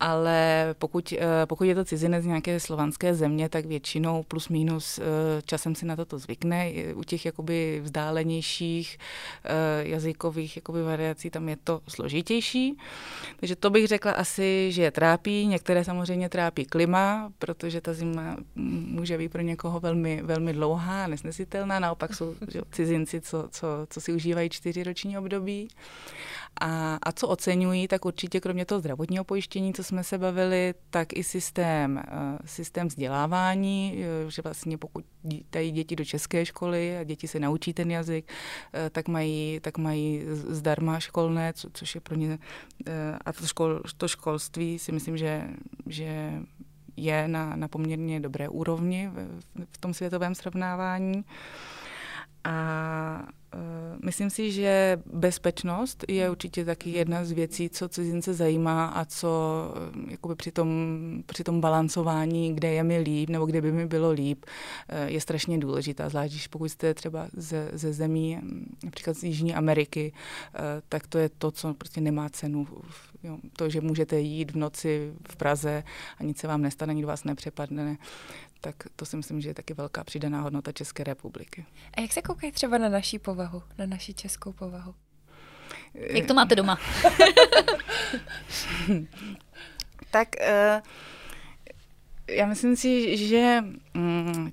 ale 0.00 0.74
pokud, 0.78 1.14
pokud 1.44 1.64
je 1.64 1.74
to 1.74 1.84
cizinec 1.84 2.24
z 2.24 2.26
nějaké 2.26 2.60
slovanské 2.60 3.14
země, 3.14 3.48
tak 3.48 3.66
většinou 3.66 4.22
plus 4.22 4.48
minus 4.48 5.00
časem 5.44 5.74
si 5.74 5.86
na 5.86 5.96
toto 5.96 6.18
zvykne. 6.18 6.72
U 6.94 7.02
těch 7.04 7.26
jakoby 7.26 7.80
vzdálenějších 7.82 8.98
jazykových 9.78 10.56
jakoby 10.56 10.82
variací 10.82 11.30
tam 11.30 11.48
je 11.48 11.56
to 11.64 11.80
složitější. 11.88 12.78
Takže 13.40 13.56
to 13.56 13.70
bych 13.70 13.86
řekla 13.86 14.12
asi, 14.12 14.72
že 14.72 14.82
je 14.82 14.90
trápí. 14.90 15.46
Některé 15.46 15.84
samozřejmě 15.84 16.28
trápí 16.28 16.64
klima, 16.64 17.32
protože 17.38 17.80
ta 17.80 17.92
zima 17.92 18.36
může 18.94 19.18
být 19.18 19.32
pro 19.32 19.42
někoho 19.42 19.80
velmi, 19.80 20.22
velmi 20.22 20.52
dlouhá, 20.52 21.06
nesnesitelná. 21.06 21.78
Naopak 21.78 22.14
jsou 22.14 22.34
že, 22.48 22.60
cizinci, 22.70 23.20
co, 23.20 23.48
co, 23.50 23.66
co 23.90 24.00
si 24.00 24.12
užívají 24.12 24.50
čtyři 24.50 24.82
roční 24.82 25.18
období. 25.18 25.68
A, 26.60 26.98
a 27.02 27.12
co 27.12 27.28
oceňují, 27.28 27.88
tak 27.88 28.04
určitě 28.04 28.40
kromě 28.40 28.64
toho 28.64 28.78
zdravotního 28.78 29.24
pojištění, 29.24 29.74
co 29.74 29.84
jsme 29.84 30.04
se 30.04 30.18
bavili, 30.18 30.74
tak 30.90 31.12
i 31.12 31.24
systém, 31.24 31.98
eh, 31.98 32.38
systém 32.44 32.88
vzdělávání, 32.88 34.04
eh, 34.26 34.30
že 34.30 34.42
vlastně 34.42 34.78
pokud 34.78 35.04
dají 35.52 35.70
děti 35.70 35.96
do 35.96 36.04
české 36.04 36.46
školy 36.46 36.98
a 36.98 37.04
děti 37.04 37.28
se 37.28 37.40
naučí 37.40 37.72
ten 37.72 37.90
jazyk, 37.90 38.32
eh, 38.72 38.90
tak 38.90 39.08
mají, 39.08 39.60
tak 39.60 39.78
mají 39.78 40.22
zdarma 40.48 41.00
školné, 41.00 41.52
co, 41.52 41.68
což 41.72 41.94
je 41.94 42.00
pro 42.00 42.16
ně, 42.16 42.38
a 43.24 43.32
to, 43.32 43.46
škol, 43.46 43.80
to 43.96 44.08
školství 44.08 44.78
si 44.78 44.92
myslím, 44.92 45.16
že, 45.16 45.48
že 45.86 46.32
je 46.96 47.28
na, 47.28 47.56
na 47.56 47.68
poměrně 47.68 48.20
dobré 48.20 48.48
úrovni 48.48 49.10
v, 49.12 49.28
v 49.72 49.78
tom 49.78 49.94
světovém 49.94 50.34
srovnávání. 50.34 51.24
A 52.48 53.28
uh, 53.54 53.60
myslím 54.04 54.30
si, 54.30 54.52
že 54.52 55.02
bezpečnost 55.12 56.04
je 56.08 56.30
určitě 56.30 56.64
taky 56.64 56.90
jedna 56.90 57.24
z 57.24 57.32
věcí, 57.32 57.68
co 57.68 57.88
cizince 57.88 58.34
zajímá 58.34 58.86
a 58.86 59.04
co 59.04 59.28
uh, 59.94 60.10
jakoby 60.10 60.34
při, 60.34 60.52
tom, 60.52 60.68
při 61.26 61.44
tom 61.44 61.60
balancování, 61.60 62.54
kde 62.54 62.72
je 62.72 62.82
mi 62.82 62.98
líp 62.98 63.30
nebo 63.30 63.46
kde 63.46 63.60
by 63.60 63.72
mi 63.72 63.86
bylo 63.86 64.10
líp, 64.10 64.44
uh, 64.44 65.08
je 65.08 65.20
strašně 65.20 65.58
důležitá. 65.58 66.08
Zvlášť, 66.08 66.32
když 66.32 66.46
pokud 66.46 66.68
jste 66.68 66.94
třeba 66.94 67.28
ze, 67.32 67.70
ze 67.72 67.92
zemí, 67.92 68.38
například 68.84 69.16
z 69.16 69.22
Jižní 69.22 69.54
Ameriky, 69.54 70.12
tak 70.88 71.06
to 71.06 71.18
je 71.18 71.28
to, 71.28 71.50
co 71.50 71.74
prostě 71.74 72.00
nemá 72.00 72.28
cenu. 72.28 72.66
Jo, 73.22 73.38
to, 73.56 73.70
že 73.70 73.80
můžete 73.80 74.20
jít 74.20 74.50
v 74.50 74.56
noci 74.56 75.12
v 75.28 75.36
Praze 75.36 75.84
a 76.18 76.22
nic 76.22 76.38
se 76.38 76.46
vám 76.46 76.62
nestane, 76.62 76.94
nikdo 76.94 77.08
vás 77.08 77.24
nepřepadne, 77.24 77.96
tak 78.60 78.76
to 78.96 79.06
si 79.06 79.16
myslím, 79.16 79.40
že 79.40 79.48
je 79.48 79.54
taky 79.54 79.74
velká 79.74 80.04
přidaná 80.04 80.40
hodnota 80.40 80.72
České 80.72 81.04
republiky. 81.04 81.66
A 81.96 82.00
jak 82.00 82.12
se 82.12 82.22
koukají 82.22 82.52
třeba 82.52 82.78
na 82.78 82.88
naší 82.88 83.18
povahu, 83.18 83.62
na 83.78 83.86
naší 83.86 84.14
českou 84.14 84.52
povahu? 84.52 84.94
Jak 85.94 86.26
to 86.26 86.34
máte 86.34 86.54
doma? 86.54 86.78
tak 90.10 90.28
uh, 90.40 90.82
já 92.36 92.46
myslím 92.46 92.76
si, 92.76 93.16
že 93.16 93.64
um, 93.94 94.52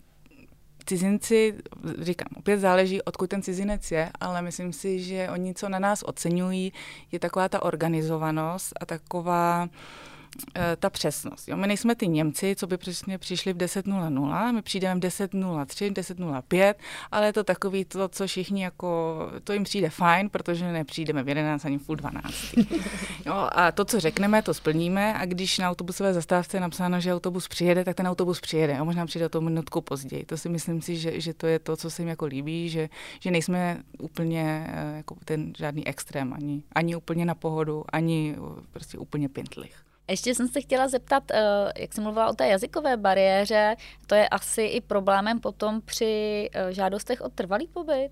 cizinci, 0.86 1.56
říkám, 2.02 2.28
opět 2.36 2.60
záleží, 2.60 3.02
odkud 3.02 3.30
ten 3.30 3.42
cizinec 3.42 3.92
je, 3.92 4.12
ale 4.20 4.42
myslím 4.42 4.74
si, 4.74 5.00
že 5.00 5.30
oni, 5.34 5.54
co 5.54 5.70
na 5.70 5.80
nás 5.80 6.04
oceňují, 6.04 6.74
je 7.12 7.20
taková 7.20 7.50
ta 7.50 7.62
organizovanost 7.62 8.74
a 8.82 8.86
taková 8.86 9.70
ta 10.80 10.90
přesnost. 10.90 11.48
Jo? 11.48 11.58
My 11.58 11.68
nejsme 11.68 11.96
ty 11.96 12.08
Němci, 12.08 12.56
co 12.56 12.68
by 12.68 12.78
přesně 12.78 13.18
přišli 13.18 13.54
v 13.54 13.58
10.00, 13.58 14.54
my 14.54 14.62
přijdeme 14.62 15.00
v 15.00 15.04
10.03, 15.04 15.94
10.05, 15.94 16.74
ale 17.12 17.26
je 17.26 17.34
to 17.34 17.44
takový 17.44 17.86
to, 17.86 18.08
co 18.08 18.28
všichni 18.28 18.64
jako, 18.64 19.18
to 19.44 19.54
jim 19.54 19.64
přijde 19.64 19.90
fajn, 19.90 20.30
protože 20.30 20.72
nepřijdeme 20.72 21.24
v 21.24 21.30
11 21.30 21.66
ani 21.66 21.78
v 21.78 21.86
půl 21.86 21.96
12. 21.96 22.36
Jo? 23.26 23.50
A 23.52 23.72
to, 23.72 23.86
co 23.86 24.00
řekneme, 24.00 24.42
to 24.42 24.54
splníme 24.54 25.14
a 25.14 25.26
když 25.26 25.58
na 25.60 25.70
autobusové 25.70 26.14
zastávce 26.14 26.58
je 26.58 26.62
napsáno, 26.62 27.00
že 27.00 27.14
autobus 27.14 27.48
přijede, 27.48 27.84
tak 27.84 27.96
ten 27.96 28.08
autobus 28.08 28.40
přijede 28.40 28.78
a 28.78 28.84
možná 28.84 29.06
přijde 29.06 29.30
to 29.30 29.42
minutku 29.42 29.82
později. 29.82 30.26
To 30.26 30.38
si 30.38 30.50
myslím 30.50 30.82
si, 30.82 30.96
že, 30.96 31.22
že 31.22 31.34
to 31.34 31.48
je 31.48 31.60
to, 31.60 31.78
co 31.78 31.90
se 31.90 32.02
jim 32.02 32.10
jako 32.10 32.26
líbí, 32.26 32.70
že, 32.70 32.90
že 33.20 33.32
nejsme 33.32 33.84
úplně 34.00 34.68
eh, 34.70 34.98
jako 34.98 35.16
ten 35.26 35.54
žádný 35.58 35.88
extrém, 35.88 36.34
ani, 36.34 36.64
ani 36.76 36.96
úplně 36.96 37.26
na 37.26 37.36
pohodu, 37.36 37.84
ani 37.90 38.36
prostě 38.72 38.98
úplně 38.98 39.30
pintlich. 39.30 39.85
Ještě 40.08 40.36
jsem 40.36 40.48
se 40.48 40.62
chtěla 40.62 40.88
zeptat, 40.88 41.24
eh, 41.32 41.44
jak 41.78 41.94
jsem 41.94 42.04
mluvila 42.04 42.30
o 42.30 42.34
té 42.34 42.48
jazykové 42.48 42.98
bariéře, 42.98 43.76
to 44.08 44.16
je 44.16 44.30
asi 44.30 44.62
i 44.62 44.82
problémem 44.82 45.40
potom 45.40 45.82
při 45.82 46.50
eh, 46.54 46.74
žádostech 46.74 47.22
o 47.22 47.30
trvalý 47.30 47.68
pobyt? 47.68 48.12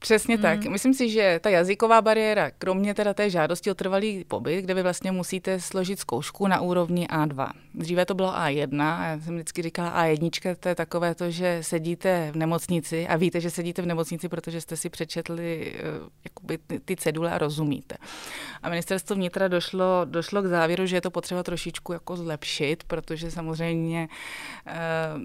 Přesně 0.00 0.34
hmm. 0.34 0.42
tak. 0.42 0.64
Myslím 0.64 0.94
si, 0.94 1.10
že 1.10 1.40
ta 1.42 1.50
jazyková 1.50 2.02
bariéra, 2.02 2.50
kromě 2.58 2.94
teda 2.94 3.14
té 3.14 3.30
žádosti 3.30 3.70
o 3.70 3.74
trvalý 3.74 4.24
pobyt, 4.24 4.62
kde 4.62 4.74
vy 4.74 4.82
vlastně 4.82 5.12
musíte 5.12 5.60
složit 5.60 5.98
zkoušku 5.98 6.46
na 6.46 6.60
úrovni 6.60 7.06
A2. 7.06 7.50
Dříve 7.74 8.06
to 8.06 8.14
bylo 8.14 8.32
A1 8.32 8.82
a 8.82 9.06
já 9.06 9.20
jsem 9.20 9.34
vždycky 9.34 9.62
říkala 9.62 10.04
A1, 10.04 10.56
to 10.60 10.68
je 10.68 10.74
takové 10.74 11.14
to, 11.14 11.30
že 11.30 11.58
sedíte 11.62 12.30
v 12.32 12.36
nemocnici 12.36 13.08
a 13.08 13.16
víte, 13.16 13.40
že 13.40 13.50
sedíte 13.50 13.82
v 13.82 13.86
nemocnici, 13.86 14.28
protože 14.28 14.60
jste 14.60 14.76
si 14.76 14.90
přečetli 14.90 15.74
eh, 15.76 15.82
jakoby, 16.24 16.58
ty 16.84 16.96
cedule 16.96 17.30
a 17.30 17.38
rozumíte. 17.38 17.96
A 18.62 18.68
ministerstvo 18.68 19.16
vnitra 19.16 19.48
došlo, 19.48 20.04
došlo 20.04 20.42
k 20.42 20.46
závěru, 20.46 20.86
že 20.86 20.96
je 20.96 21.00
to 21.00 21.10
potřeba 21.10 21.42
trošičku 21.42 21.92
jako 21.92 22.16
zlepšit, 22.16 22.84
protože 22.84 23.30
samozřejmě 23.30 24.08
uh, 24.66 25.22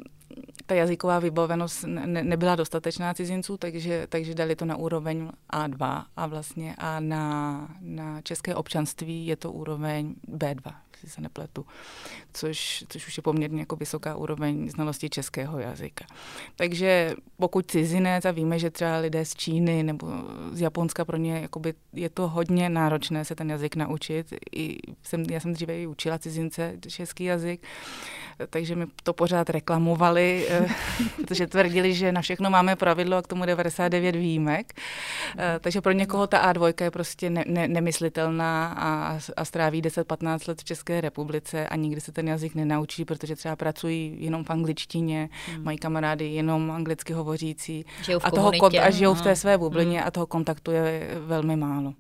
ta 0.66 0.75
jazyková 0.75 1.20
vybavenost 1.20 1.84
ne, 1.84 2.24
nebyla 2.24 2.56
dostatečná 2.56 3.13
cizinců, 3.13 3.58
takže, 3.58 4.08
takže 4.10 4.36
dali 4.36 4.56
to 4.56 4.66
na 4.66 4.75
úroveň 4.75 5.30
A2 5.54 6.04
a 6.18 6.28
vlastně 6.28 6.75
a 6.78 7.00
na, 7.00 7.68
na 7.82 8.22
české 8.22 8.56
občanství 8.56 9.28
je 9.28 9.36
to 9.36 9.52
úroveň 9.52 10.16
B2, 10.32 10.74
jestli 10.94 11.10
se 11.10 11.22
nepletu, 11.22 11.66
což, 12.34 12.84
což 12.90 13.08
už 13.08 13.18
je 13.18 13.24
poměrně 13.24 13.60
jako 13.60 13.75
vysoká 13.75 14.16
úroveň 14.16 14.70
znalosti 14.70 15.10
českého 15.10 15.60
jazyka. 15.60 16.06
Takže 16.56 17.16
pokud 17.38 17.72
cizinec 17.72 18.25
a 18.25 18.32
víme, 18.32 18.60
že 18.60 18.72
třeba 18.72 18.98
lidé 18.98 19.25
z 19.25 19.36
Číny 19.36 19.84
nebo 19.84 20.08
z 20.52 20.62
Japonska 20.62 21.06
pro 21.06 21.18
ně 21.18 21.40
jakoby 21.40 21.74
je 21.94 22.10
to 22.10 22.28
hodně 22.28 22.70
náročné 22.70 23.25
se 23.25 23.36
ten 23.36 23.50
jazyk 23.50 23.75
naučit. 23.75 24.34
I 24.56 24.78
jsem, 25.04 25.24
já 25.24 25.40
jsem 25.40 25.54
dříve 25.54 25.80
i 25.80 25.88
učila 25.88 26.20
cizince 26.20 26.78
český 26.88 27.24
jazyk, 27.24 27.62
takže 28.50 28.75
mi 28.75 28.86
to 29.04 29.13
pořád 29.13 29.50
reklamovali, 29.50 30.48
eh, 30.50 30.68
protože 31.16 31.48
tvrdili, 31.48 31.94
že 31.94 32.12
na 32.12 32.22
všechno 32.22 32.50
máme 32.50 32.75
pravidlo 32.75 33.18
a 33.18 33.22
k 33.22 33.28
tomu 33.28 33.46
99 33.46 34.16
výjimek. 34.16 34.74
Eh, 35.38 35.60
takže 35.60 35.82
pro 35.82 35.92
někoho 35.92 36.28
ta 36.28 36.54
A2 36.54 36.84
je 36.84 36.92
prostě 36.92 37.30
ne, 37.30 37.44
ne, 37.48 37.68
nemyslitelná 37.68 38.75
a, 38.78 39.20
a 39.38 39.46
stráví 39.46 39.82
10-15 39.82 40.48
let 40.48 40.62
v 40.62 40.63
České 40.63 41.02
republice 41.02 41.68
a 41.68 41.75
nikdy 41.75 42.02
se 42.02 42.12
ten 42.12 42.28
jazyk 42.28 42.56
nenaučí, 42.56 43.06
protože 43.06 43.36
třeba 43.36 43.56
pracují 43.56 44.16
jenom 44.20 44.44
v 44.44 44.50
angličtině, 44.50 45.30
hmm. 45.48 45.63
mají 45.63 45.78
kamarády 45.78 46.25
jenom 46.25 46.72
anglicky 46.72 47.13
hovořící 47.13 47.86
a, 48.24 48.32
toho, 48.32 48.52
a 48.82 48.90
žijou 48.90 49.13
v 49.13 49.22
té 49.22 49.36
své 49.36 49.58
bublině 49.58 50.00
hmm. 50.00 50.08
a 50.08 50.12
toho 50.12 50.28
kontaktu 50.28 50.72
je 50.72 51.08
velmi 51.25 51.56
málo. 51.56 51.94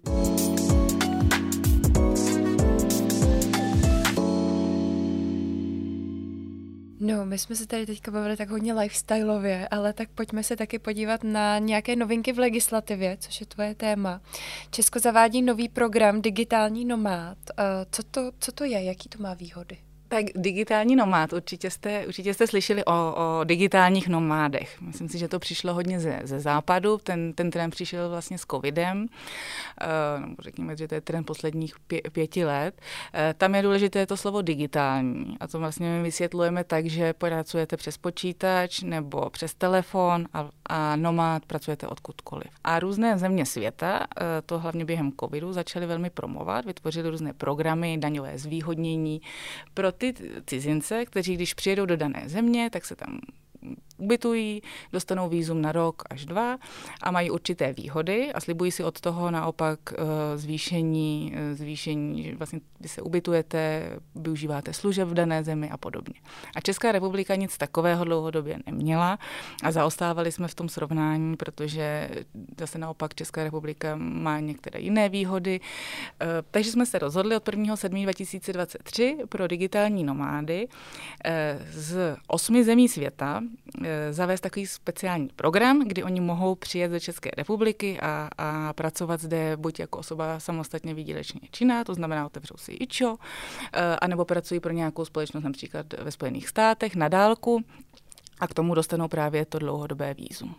No, 7.05 7.25
my 7.25 7.37
jsme 7.37 7.55
se 7.55 7.67
tady 7.67 7.85
teďka 7.85 8.11
bavili 8.11 8.37
tak 8.37 8.49
hodně 8.49 8.73
lifestyleově, 8.73 9.67
ale 9.67 9.93
tak 9.93 10.09
pojďme 10.09 10.43
se 10.43 10.55
taky 10.55 10.79
podívat 10.79 11.23
na 11.23 11.59
nějaké 11.59 11.95
novinky 11.95 12.33
v 12.33 12.39
legislativě, 12.39 13.17
což 13.19 13.39
je 13.39 13.45
tvoje 13.45 13.75
téma. 13.75 14.21
Česko 14.71 14.99
zavádí 14.99 15.41
nový 15.41 15.69
program 15.69 16.21
Digitální 16.21 16.85
nomád. 16.85 17.37
Eh, 17.57 17.63
co 17.91 18.03
to, 18.03 18.31
co 18.39 18.51
to 18.51 18.63
je? 18.63 18.83
Jaký 18.83 19.09
to 19.09 19.23
má 19.23 19.33
výhody? 19.33 19.77
Tak 20.13 20.25
digitální 20.35 20.95
nomád, 20.95 21.33
určitě 21.33 21.69
jste, 21.69 22.07
určitě 22.07 22.33
jste 22.33 22.47
slyšeli 22.47 22.85
o, 22.85 22.91
o 22.91 23.43
digitálních 23.43 24.07
nomádech. 24.07 24.81
Myslím 24.81 25.09
si, 25.09 25.17
že 25.17 25.27
to 25.27 25.39
přišlo 25.39 25.73
hodně 25.73 25.99
ze, 25.99 26.19
ze 26.23 26.39
západu, 26.39 26.97
ten, 26.97 27.33
ten 27.33 27.51
trend 27.51 27.71
přišel 27.71 28.09
vlastně 28.09 28.37
s 28.37 28.45
covidem, 28.51 29.07
nebo 30.19 30.35
řekněme, 30.39 30.77
že 30.77 30.87
to 30.87 30.95
je 30.95 31.01
trend 31.01 31.23
posledních 31.23 31.75
pě, 31.87 32.01
pěti 32.11 32.45
let. 32.45 32.81
Uh, 33.13 33.19
tam 33.37 33.55
je 33.55 33.61
důležité 33.61 34.05
to 34.05 34.17
slovo 34.17 34.41
digitální 34.41 35.37
a 35.39 35.47
to 35.47 35.59
vlastně 35.59 35.89
my 35.89 36.03
vysvětlujeme 36.03 36.63
tak, 36.63 36.85
že 36.85 37.13
pracujete 37.13 37.77
přes 37.77 37.97
počítač 37.97 38.81
nebo 38.81 39.29
přes 39.29 39.53
telefon 39.53 40.25
a, 40.33 40.49
a 40.65 40.95
nomád 40.95 41.45
pracujete 41.45 41.87
odkudkoliv. 41.87 42.47
A 42.63 42.79
různé 42.79 43.17
země 43.17 43.45
světa, 43.45 43.99
uh, 43.99 44.05
to 44.45 44.59
hlavně 44.59 44.85
během 44.85 45.11
covidu, 45.19 45.53
začaly 45.53 45.85
velmi 45.85 46.09
promovat, 46.09 46.65
vytvořili 46.65 47.09
různé 47.09 47.33
programy, 47.33 47.97
daňové 47.97 48.37
zvýhodnění 48.37 49.21
pro 49.73 49.91
ty 49.91 50.13
cizince, 50.45 51.05
kteří 51.05 51.35
když 51.35 51.53
přijedou 51.53 51.85
do 51.85 51.97
dané 51.97 52.23
země, 52.25 52.69
tak 52.69 52.85
se 52.85 52.95
tam 52.95 53.19
ubytují, 53.97 54.61
dostanou 54.93 55.29
výzum 55.29 55.61
na 55.61 55.71
rok 55.71 56.03
až 56.09 56.25
dva 56.25 56.57
a 57.01 57.11
mají 57.11 57.31
určité 57.31 57.73
výhody 57.73 58.33
a 58.33 58.39
slibují 58.39 58.71
si 58.71 58.83
od 58.83 59.01
toho 59.01 59.31
naopak 59.31 59.79
zvýšení, 60.35 61.35
zvýšení, 61.53 62.31
vlastně 62.31 62.59
vy 62.79 62.89
se 62.89 63.01
ubytujete, 63.01 63.89
využíváte 64.15 64.73
služeb 64.73 65.07
v 65.07 65.13
dané 65.13 65.43
zemi 65.43 65.69
a 65.69 65.77
podobně. 65.77 66.15
A 66.55 66.61
Česká 66.61 66.91
republika 66.91 67.35
nic 67.35 67.57
takového 67.57 68.05
dlouhodobě 68.05 68.59
neměla 68.65 69.19
a 69.63 69.71
zaostávali 69.71 70.31
jsme 70.31 70.47
v 70.47 70.55
tom 70.55 70.69
srovnání, 70.69 71.35
protože 71.35 72.09
zase 72.59 72.77
naopak 72.77 73.15
Česká 73.15 73.43
republika 73.43 73.95
má 73.95 74.39
některé 74.39 74.79
jiné 74.79 75.09
výhody. 75.09 75.59
Eh, 76.21 76.25
takže 76.51 76.71
jsme 76.71 76.85
se 76.85 76.99
rozhodli 76.99 77.35
od 77.35 77.47
1.7.2023 77.47 79.27
pro 79.27 79.47
digitální 79.47 80.03
nomády 80.03 80.67
eh, 81.25 81.59
z 81.71 82.17
osmi 82.27 82.63
zemí 82.63 82.89
světa 82.89 83.41
eh, 83.43 83.52
zavést 84.11 84.41
takový 84.41 84.67
speciální 84.67 85.29
program, 85.35 85.87
kdy 85.87 86.03
oni 86.03 86.21
mohou 86.21 86.55
přijet 86.55 86.91
do 86.91 86.99
České 86.99 87.31
republiky 87.37 87.99
a, 87.99 88.29
a 88.37 88.73
pracovat 88.73 89.21
zde 89.21 89.57
buď 89.57 89.79
jako 89.79 89.99
osoba 89.99 90.39
samostatně 90.39 90.93
výdělečně 90.93 91.41
činná, 91.51 91.83
to 91.83 91.93
znamená 91.93 92.25
otevřou 92.25 92.55
si 92.57 92.71
IČO, 92.71 93.17
anebo 94.01 94.25
pracují 94.25 94.59
pro 94.59 94.71
nějakou 94.71 95.05
společnost 95.05 95.43
například 95.43 95.85
ve 95.93 96.11
Spojených 96.11 96.47
státech 96.47 96.95
na 96.95 97.07
dálku 97.07 97.63
a 98.39 98.47
k 98.47 98.53
tomu 98.53 98.75
dostanou 98.75 99.07
právě 99.07 99.45
to 99.45 99.59
dlouhodobé 99.59 100.13
výzum. 100.13 100.55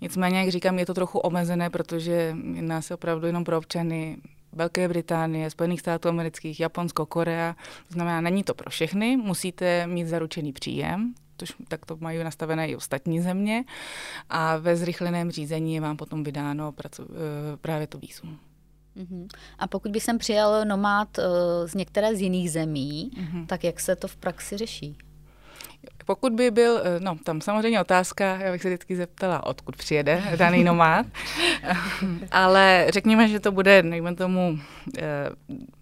Nicméně, 0.00 0.40
jak 0.40 0.48
říkám, 0.48 0.78
je 0.78 0.86
to 0.86 0.94
trochu 0.94 1.18
omezené, 1.18 1.70
protože 1.70 2.36
jedná 2.54 2.82
se 2.82 2.94
opravdu 2.94 3.26
jenom 3.26 3.44
pro 3.44 3.58
občany 3.58 4.16
Velké 4.52 4.88
Británie, 4.88 5.50
Spojených 5.50 5.80
států 5.80 6.08
amerických, 6.08 6.60
Japonsko, 6.60 7.06
Korea. 7.06 7.56
To 7.88 7.94
znamená, 7.94 8.20
není 8.20 8.44
to 8.44 8.54
pro 8.54 8.70
všechny, 8.70 9.16
musíte 9.16 9.86
mít 9.86 10.06
zaručený 10.06 10.52
příjem, 10.52 11.14
tož 11.40 11.52
tak 11.68 11.86
to 11.86 11.96
mají 12.00 12.24
nastavené 12.24 12.68
i 12.68 12.76
ostatní 12.76 13.20
země. 13.20 13.64
A 14.28 14.56
ve 14.56 14.76
zrychleném 14.76 15.30
řízení 15.30 15.74
je 15.74 15.80
vám 15.80 15.96
potom 15.96 16.24
vydáno 16.24 16.72
pracu, 16.72 17.02
eh, 17.02 17.56
právě 17.56 17.86
to 17.86 17.98
výzum. 17.98 18.38
Uh-huh. 18.96 19.28
A 19.58 19.66
pokud 19.66 19.90
by 19.90 20.00
sem 20.00 20.18
přijal 20.18 20.64
nomád 20.64 21.18
uh, 21.18 21.24
z 21.66 21.74
některé 21.74 22.16
z 22.16 22.20
jiných 22.20 22.50
zemí, 22.50 23.10
uh-huh. 23.14 23.46
tak 23.46 23.64
jak 23.64 23.80
se 23.80 23.96
to 23.96 24.08
v 24.08 24.16
praxi 24.16 24.56
řeší? 24.56 24.96
Pokud 26.06 26.32
by 26.32 26.50
byl, 26.50 26.80
eh, 26.84 27.00
no 27.00 27.16
tam 27.24 27.40
samozřejmě 27.40 27.80
otázka, 27.80 28.24
já 28.36 28.52
bych 28.52 28.62
se 28.62 28.68
vždycky 28.68 28.96
zeptala, 28.96 29.46
odkud 29.46 29.76
přijede 29.76 30.22
daný 30.36 30.64
nomád, 30.64 31.06
ale 32.30 32.86
řekněme, 32.92 33.28
že 33.28 33.40
to 33.40 33.52
bude, 33.52 33.82
nejme 33.82 34.14
tomu, 34.14 34.58
eh, 34.98 35.30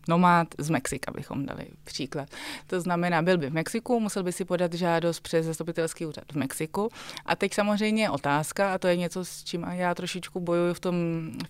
nomád 0.08 0.48
z 0.58 0.70
Mexika, 0.70 1.12
bychom 1.12 1.46
dali 1.46 1.66
příklad. 1.84 2.28
To 2.66 2.80
znamená, 2.80 3.22
byl 3.22 3.38
by 3.38 3.50
v 3.50 3.52
Mexiku, 3.52 4.00
musel 4.00 4.22
by 4.22 4.32
si 4.32 4.44
podat 4.44 4.74
žádost 4.74 5.20
přes 5.20 5.46
zastupitelský 5.46 6.06
úřad 6.06 6.24
v 6.32 6.36
Mexiku. 6.36 6.88
A 7.26 7.36
teď 7.36 7.54
samozřejmě 7.54 8.10
otázka, 8.10 8.74
a 8.74 8.78
to 8.78 8.88
je 8.88 8.96
něco, 8.96 9.24
s 9.24 9.44
čím 9.44 9.66
já 9.70 9.94
trošičku 9.94 10.40
bojuju 10.40 10.74
v 10.74 10.80
tom, 10.80 10.96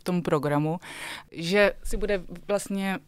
v 0.00 0.04
tom 0.04 0.22
programu, 0.22 0.80
že 1.32 1.72
si 1.84 1.96
bude 1.96 2.22
vlastně 2.48 2.98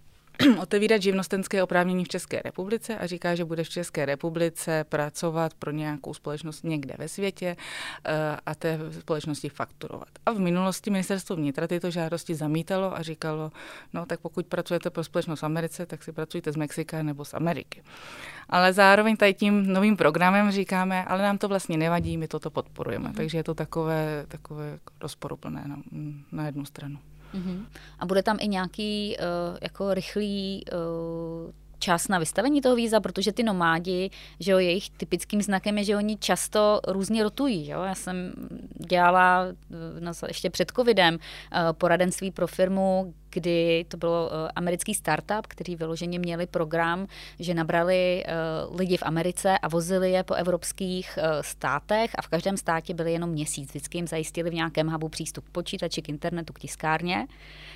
otevírat 0.61 1.03
živnostenské 1.03 1.63
oprávnění 1.63 2.05
v 2.05 2.09
České 2.09 2.43
republice 2.45 2.99
a 2.99 3.07
říká, 3.07 3.35
že 3.35 3.45
bude 3.45 3.65
v 3.65 3.69
České 3.69 4.07
republice 4.07 4.85
pracovat 4.89 5.55
pro 5.55 5.71
nějakou 5.71 6.15
společnost 6.15 6.65
někde 6.65 6.95
ve 6.99 7.09
světě 7.09 7.57
eh, 8.05 8.37
a 8.47 8.55
té 8.55 8.79
společnosti 9.01 9.49
fakturovat. 9.49 10.09
A 10.27 10.33
v 10.33 10.39
minulosti 10.39 10.91
ministerstvo 10.91 11.37
vnitra 11.37 11.67
tyto 11.67 11.91
žádosti 11.91 12.35
zamítalo 12.35 12.97
a 12.97 13.03
říkalo, 13.03 13.53
no 13.93 14.07
tak 14.07 14.21
pokud 14.21 14.47
pracujete 14.47 14.91
pro 14.91 15.05
společnost 15.05 15.41
v 15.41 15.45
Americe, 15.45 15.87
tak 15.87 16.03
si 16.03 16.13
pracujte 16.13 16.53
z 16.53 16.57
Mexika 16.57 17.03
nebo 17.03 17.25
z 17.25 17.35
Ameriky. 17.35 17.83
Ale 18.49 18.73
zároveň 18.73 19.17
tady 19.17 19.35
tím 19.35 19.73
novým 19.73 19.97
programem 19.97 20.51
říkáme, 20.51 21.05
ale 21.05 21.23
nám 21.23 21.39
to 21.39 21.49
vlastně 21.49 21.77
nevadí, 21.77 22.17
my 22.17 22.29
toto 22.29 22.51
podporujeme. 22.51 23.09
Mm-hmm. 23.09 23.17
Takže 23.17 23.39
je 23.39 23.45
to 23.45 23.55
takové, 23.55 24.25
takové 24.29 24.79
rozporuplné 25.01 25.65
na, 25.67 25.77
na 26.33 26.47
jednu 26.47 26.65
stranu. 26.65 26.99
Uh-huh. 27.35 27.67
A 27.99 28.07
bude 28.07 28.23
tam 28.23 28.37
i 28.41 28.49
nějaký 28.49 29.17
uh, 29.19 29.59
jako 29.63 29.95
rychlý 29.95 30.65
uh, 30.73 31.51
čas 31.79 32.09
na 32.09 32.19
vystavení 32.19 32.61
toho 32.61 32.77
víza, 32.77 33.01
protože 33.01 33.33
ty 33.33 33.43
nomádi, 33.43 34.11
že 34.41 34.53
jo, 34.53 34.59
jejich 34.59 34.91
typickým 34.91 35.43
znakem 35.43 35.79
je, 35.79 35.85
že 35.85 35.97
oni 35.97 36.17
často 36.17 36.81
různě 36.89 37.23
rotují. 37.23 37.69
Jo? 37.69 37.83
Já 37.83 37.95
jsem 37.95 38.33
dělala 38.89 39.47
no, 40.01 40.13
ještě 40.29 40.51
před 40.51 40.73
covidem 40.77 41.19
poradenství 41.73 42.31
pro 42.31 42.47
firmu, 42.47 43.15
kdy 43.31 43.85
to 43.89 43.97
bylo 43.97 44.27
uh, 44.27 44.49
americký 44.55 44.95
startup, 44.95 45.47
který 45.49 45.77
vyloženě 45.77 46.19
měli 46.19 46.47
program, 46.47 47.07
že 47.39 47.55
nabrali 47.55 48.25
uh, 48.71 48.79
lidi 48.79 48.97
v 48.97 49.03
Americe 49.03 49.59
a 49.59 49.69
vozili 49.69 50.11
je 50.11 50.23
po 50.23 50.35
evropských 50.35 51.19
uh, 51.19 51.25
státech 51.41 52.11
a 52.15 52.23
v 52.23 52.29
každém 52.29 52.57
státě 52.57 52.95
byli 52.95 53.13
jenom 53.13 53.31
měsíc. 53.31 53.69
Vždycky 53.69 53.99
jim 53.99 54.07
zajistili 54.07 54.51
v 54.51 54.55
nějakém 54.55 54.89
hubu 54.89 55.09
přístup 55.09 55.45
k 55.45 55.51
počítači, 55.51 56.03
k 56.03 56.09
internetu, 56.09 56.53
k 56.53 56.59
tiskárně, 56.59 57.27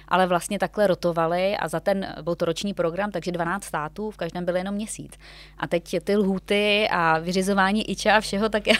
ale 0.09 0.27
vlastně 0.27 0.59
takhle 0.59 0.87
rotovali 0.87 1.57
a 1.57 1.69
za 1.69 1.81
ten, 1.81 2.15
byl 2.23 2.35
to 2.35 2.45
roční 2.45 2.75
program, 2.75 3.11
takže 3.11 3.33
12 3.33 3.65
států, 3.65 4.11
v 4.11 4.17
každém 4.17 4.45
byl 4.45 4.57
jenom 4.57 4.75
měsíc. 4.75 5.13
A 5.59 5.67
teď 5.67 5.97
ty 6.05 6.17
lhuty 6.17 6.89
a 6.91 7.19
vyřizování 7.19 7.91
IČA 7.91 8.17
a 8.17 8.21
všeho, 8.21 8.49
tak 8.49 8.67
je... 8.67 8.75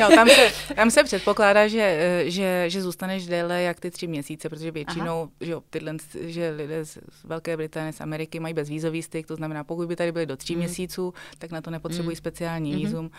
no, 0.00 0.08
tam, 0.14 0.28
se, 0.28 0.74
tam 0.74 0.90
se 0.90 1.04
předpokládá, 1.04 1.68
že, 1.68 2.22
že, 2.26 2.64
že 2.68 2.82
zůstaneš 2.82 3.26
déle 3.26 3.62
jak 3.62 3.80
ty 3.80 3.90
tři 3.90 4.06
měsíce, 4.06 4.48
protože 4.48 4.70
většinou 4.70 5.20
Aha. 5.20 5.30
že 5.40 5.52
jo, 5.52 5.62
ty 5.70 5.80
tyhle, 5.82 6.30
že 6.30 6.50
lidé 6.50 6.84
z 6.84 6.98
Velké 7.24 7.56
Británie, 7.56 7.92
z 7.92 8.00
Ameriky 8.00 8.40
mají 8.40 8.54
bezvízový 8.54 9.02
styk, 9.02 9.26
to 9.26 9.36
znamená, 9.36 9.64
pokud 9.64 9.88
by 9.88 9.96
tady 9.96 10.12
byli 10.12 10.26
do 10.26 10.36
tří 10.36 10.54
mm. 10.54 10.58
měsíců, 10.58 11.14
tak 11.38 11.50
na 11.50 11.60
to 11.60 11.70
nepotřebují 11.70 12.14
mm. 12.14 12.16
speciální 12.16 12.72
mm. 12.72 12.78
vízum. 12.78 13.06
Uh, 13.06 13.10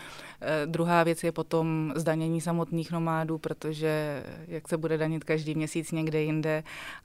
druhá 0.66 1.02
věc 1.02 1.24
je 1.24 1.32
potom 1.32 1.92
zdanění 1.96 2.40
samotných 2.40 2.92
nomádů, 2.92 3.38
protože 3.38 4.22
jak 4.48 4.68
se 4.68 4.76
bude 4.76 4.98
danit 4.98 5.24
každý 5.24 5.54
měsíc 5.54 5.92
někde 5.92 6.22
jinde 6.22 6.62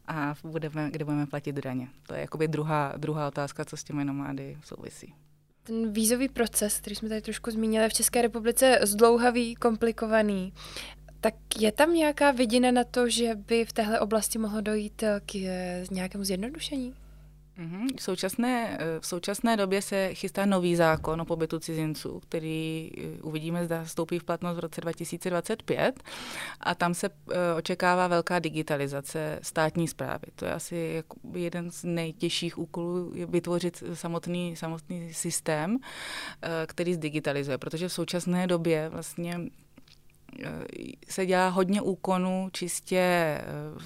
a 0.07 0.35
budeme, 0.43 0.91
kde 0.91 1.05
budeme 1.05 1.25
platit 1.25 1.55
daně. 1.55 1.87
To 2.07 2.13
je 2.13 2.21
jakoby 2.21 2.47
druhá, 2.47 2.93
druhá 2.97 3.27
otázka, 3.27 3.65
co 3.65 3.77
s 3.77 3.83
těmi 3.83 4.05
nomády 4.05 4.57
souvisí 4.63 5.13
ten 5.69 5.93
vízový 5.93 6.29
proces, 6.29 6.77
který 6.77 6.95
jsme 6.95 7.09
tady 7.09 7.21
trošku 7.21 7.51
zmínili 7.51 7.89
v 7.89 7.93
České 7.93 8.21
republice, 8.21 8.79
zdlouhavý, 8.83 9.55
komplikovaný. 9.55 10.53
Tak 11.21 11.33
je 11.59 11.71
tam 11.71 11.93
nějaká 11.93 12.31
vidina 12.31 12.71
na 12.71 12.83
to, 12.83 13.09
že 13.09 13.35
by 13.35 13.65
v 13.65 13.73
téhle 13.73 13.99
oblasti 13.99 14.39
mohlo 14.39 14.61
dojít 14.61 15.03
eh, 15.03 15.21
k 15.25 15.35
eh, 15.35 15.85
nějakému 15.91 16.23
zjednodušení? 16.23 16.93
Mhm. 17.57 17.87
V 17.97 18.01
současné, 18.01 18.77
eh, 18.79 18.99
v 18.99 19.05
současné 19.05 19.57
době 19.57 19.81
se 19.81 20.13
chystá 20.13 20.45
nový 20.45 20.75
zákon 20.75 21.21
o 21.21 21.25
pobytu 21.25 21.59
cizinců, 21.59 22.19
který 22.19 22.91
uvidíme, 23.21 23.65
zda 23.65 23.85
stoupí 23.85 24.19
v 24.19 24.23
platnost 24.23 24.55
v 24.55 24.59
roce 24.59 24.81
2025 24.81 26.03
a 26.59 26.75
tam 26.75 26.93
se 26.93 27.09
očekává 27.57 28.07
velká 28.07 28.39
digitalizace 28.39 29.39
státní 29.41 29.87
zprávy. 29.87 30.23
To 30.35 30.45
je 30.45 30.53
asi 30.53 31.03
jeden 31.33 31.71
z 31.71 31.83
nejtěžších 31.83 32.57
úkolů 32.57 33.13
vytvořit 33.27 33.83
samotný, 33.93 34.55
samotný 34.55 35.13
systém, 35.13 35.77
který 36.65 36.93
zdigitalizuje, 36.93 37.57
protože 37.57 37.87
v 37.87 37.93
současné 37.93 38.47
době 38.47 38.89
vlastně 38.89 39.39
se 41.07 41.25
dělá 41.25 41.49
hodně 41.49 41.81
úkonů 41.81 42.49
čistě 42.51 42.97
eh, 42.97 43.43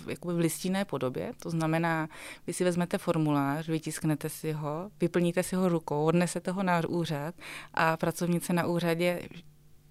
jakoby 0.07 0.33
v 0.33 0.37
listinné 0.37 0.85
podobě. 0.85 1.31
To 1.43 1.49
znamená, 1.49 2.09
vy 2.47 2.53
si 2.53 2.63
vezmete 2.63 2.97
formulář, 2.97 3.67
vytisknete 3.67 4.29
si 4.29 4.51
ho, 4.51 4.91
vyplníte 5.01 5.43
si 5.43 5.55
ho 5.55 5.69
rukou, 5.69 6.05
odnesete 6.05 6.51
ho 6.51 6.63
na 6.63 6.81
úřad 6.87 7.35
a 7.73 7.97
pracovnice 7.97 8.53
na 8.53 8.65
úřadě 8.65 9.21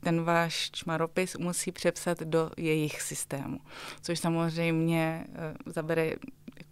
ten 0.00 0.22
váš 0.22 0.70
čmaropis 0.70 1.36
musí 1.36 1.72
přepsat 1.72 2.20
do 2.20 2.50
jejich 2.56 3.02
systému, 3.02 3.58
což 4.02 4.18
samozřejmě 4.18 5.24
eh, 5.28 5.54
zabere 5.66 6.14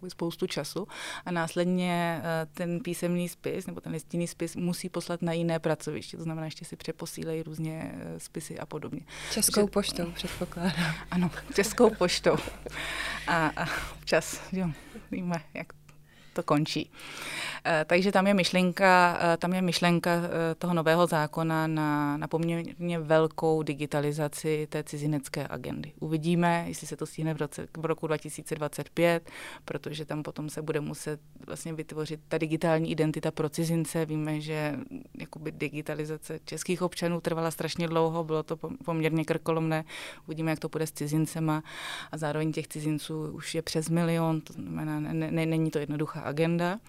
spoustu 0.09 0.47
času 0.47 0.87
a 1.25 1.31
následně 1.31 2.21
eh, 2.23 2.47
ten 2.53 2.79
písemný 2.79 3.29
spis 3.29 3.67
nebo 3.67 3.81
ten 3.81 3.91
listinný 3.91 4.27
spis 4.27 4.55
musí 4.55 4.89
poslat 4.89 5.21
na 5.21 5.33
jiné 5.33 5.59
pracoviště, 5.59 6.17
to 6.17 6.23
znamená, 6.23 6.45
ještě 6.45 6.65
si 6.65 6.75
přeposílejí 6.75 7.43
různě 7.43 7.91
eh, 7.95 8.19
spisy 8.19 8.59
a 8.59 8.65
podobně. 8.65 9.01
Českou 9.31 9.61
že, 9.61 9.67
poštou 9.67 10.11
předpokládám. 10.11 10.95
Ano, 11.11 11.31
českou 11.55 11.89
poštou. 11.89 12.37
A, 13.27 13.51
a 13.55 13.65
občas, 13.93 14.41
jo, 14.51 14.71
víme, 15.11 15.43
jak 15.53 15.67
to 16.33 16.43
končí. 16.43 16.91
Eh, 17.65 17.85
takže 17.87 18.11
tam 18.11 18.27
je 18.27 18.33
myšlenka, 18.33 19.19
eh, 19.21 19.37
tam 19.37 19.53
je 19.53 19.61
myšlenka 19.61 20.11
eh, 20.11 20.55
toho 20.55 20.73
nového 20.73 21.07
zákona 21.07 21.67
na, 21.67 22.17
na 22.17 22.27
poměrně 22.27 22.99
velkou 22.99 23.63
digitalizaci 23.63 24.67
té 24.69 24.83
cizinecké 24.83 25.47
agendy. 25.47 25.91
Uvidíme, 25.99 26.65
jestli 26.67 26.87
se 26.87 26.97
to 26.97 27.05
stihne 27.05 27.33
v, 27.33 27.37
roce, 27.37 27.67
v 27.77 27.85
roku 27.85 28.07
2025, 28.07 29.29
protože 29.65 30.05
tam 30.05 30.23
potom 30.23 30.49
se 30.49 30.61
bude 30.61 30.81
muset 30.81 31.19
vlastně 31.47 31.73
vytvořit 31.73 32.19
ta 32.27 32.37
digitální 32.37 32.91
identita 32.91 33.31
pro 33.31 33.49
cizince. 33.49 34.05
Víme, 34.05 34.41
že 34.41 34.75
jakoby 35.19 35.51
digitalizace 35.51 36.39
českých 36.45 36.81
občanů 36.81 37.21
trvala 37.21 37.51
strašně 37.51 37.87
dlouho, 37.87 38.23
bylo 38.23 38.43
to 38.43 38.57
poměrně 38.85 39.25
krkolomné. 39.25 39.83
Uvidíme, 40.27 40.51
jak 40.51 40.59
to 40.59 40.69
bude 40.69 40.87
s 40.87 40.91
cizincema 40.91 41.63
a 42.11 42.17
zároveň 42.17 42.51
těch 42.51 42.67
cizinců 42.67 43.31
už 43.31 43.55
je 43.55 43.61
přes 43.61 43.89
milion, 43.89 44.41
to 44.41 44.53
znamená, 44.53 44.99
ne, 44.99 45.13
ne, 45.31 45.45
není 45.45 45.71
to 45.71 45.79
jednoduchá 45.79 46.20
agenda. 46.21 46.79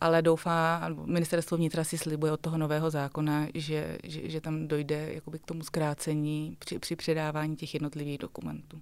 ale 0.00 0.22
doufá, 0.22 0.88
ministerstvo 1.04 1.56
vnitra 1.56 1.84
si 1.84 1.98
slibuje 1.98 2.32
od 2.32 2.40
toho 2.40 2.58
nového 2.58 2.90
zákona, 2.90 3.46
že, 3.54 3.98
že, 4.04 4.30
že 4.30 4.40
tam 4.40 4.68
dojde 4.68 5.10
jakoby 5.14 5.38
k 5.38 5.46
tomu 5.46 5.62
zkrácení 5.62 6.56
při, 6.58 6.78
při 6.78 6.96
předávání 6.96 7.56
těch 7.56 7.74
jednotlivých 7.74 8.18
dokumentů. 8.18 8.80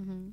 Mm-hmm. 0.00 0.32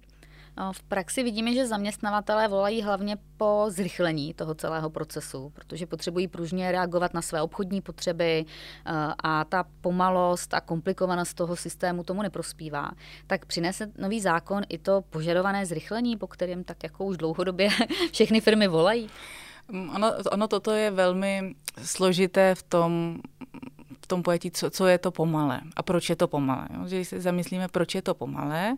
V 0.71 0.83
praxi 0.83 1.23
vidíme, 1.23 1.53
že 1.53 1.67
zaměstnavatelé 1.67 2.47
volají 2.47 2.81
hlavně 2.81 3.17
po 3.37 3.65
zrychlení 3.67 4.33
toho 4.33 4.55
celého 4.55 4.89
procesu, 4.89 5.49
protože 5.49 5.85
potřebují 5.85 6.27
pružně 6.27 6.71
reagovat 6.71 7.13
na 7.13 7.21
své 7.21 7.41
obchodní 7.41 7.81
potřeby 7.81 8.45
eh, 8.45 8.91
a 9.23 9.45
ta 9.45 9.65
pomalost 9.81 10.53
a 10.53 10.61
komplikovanost 10.61 11.37
toho 11.37 11.55
systému 11.55 12.03
tomu 12.03 12.21
neprospívá. 12.21 12.91
Tak 13.27 13.45
přinese 13.45 13.91
nový 13.97 14.21
zákon 14.21 14.63
i 14.69 14.77
to 14.77 15.01
požadované 15.01 15.65
zrychlení, 15.65 16.17
po 16.17 16.27
kterém 16.27 16.63
tak 16.63 16.83
jako 16.83 17.05
už 17.05 17.17
dlouhodobě 17.17 17.69
všechny 18.11 18.41
firmy 18.41 18.67
volají? 18.67 19.09
Mm, 19.71 19.89
ono, 19.95 20.13
ono 20.31 20.47
toto 20.47 20.71
je 20.71 20.91
velmi 20.91 21.55
složité 21.83 22.55
v 22.55 22.63
tom, 22.63 23.21
tom 24.09 24.23
pojetí, 24.23 24.51
co, 24.51 24.69
co 24.69 24.87
je 24.87 24.97
to 24.97 25.11
pomalé 25.11 25.61
a 25.75 25.83
proč 25.83 26.09
je 26.09 26.15
to 26.15 26.27
pomalé. 26.27 26.67
Jo? 26.73 26.87
Že 26.87 26.95
když 26.95 27.07
se 27.07 27.21
zamyslíme, 27.21 27.67
proč 27.67 27.95
je 27.95 28.01
to 28.01 28.13
pomalé, 28.13 28.77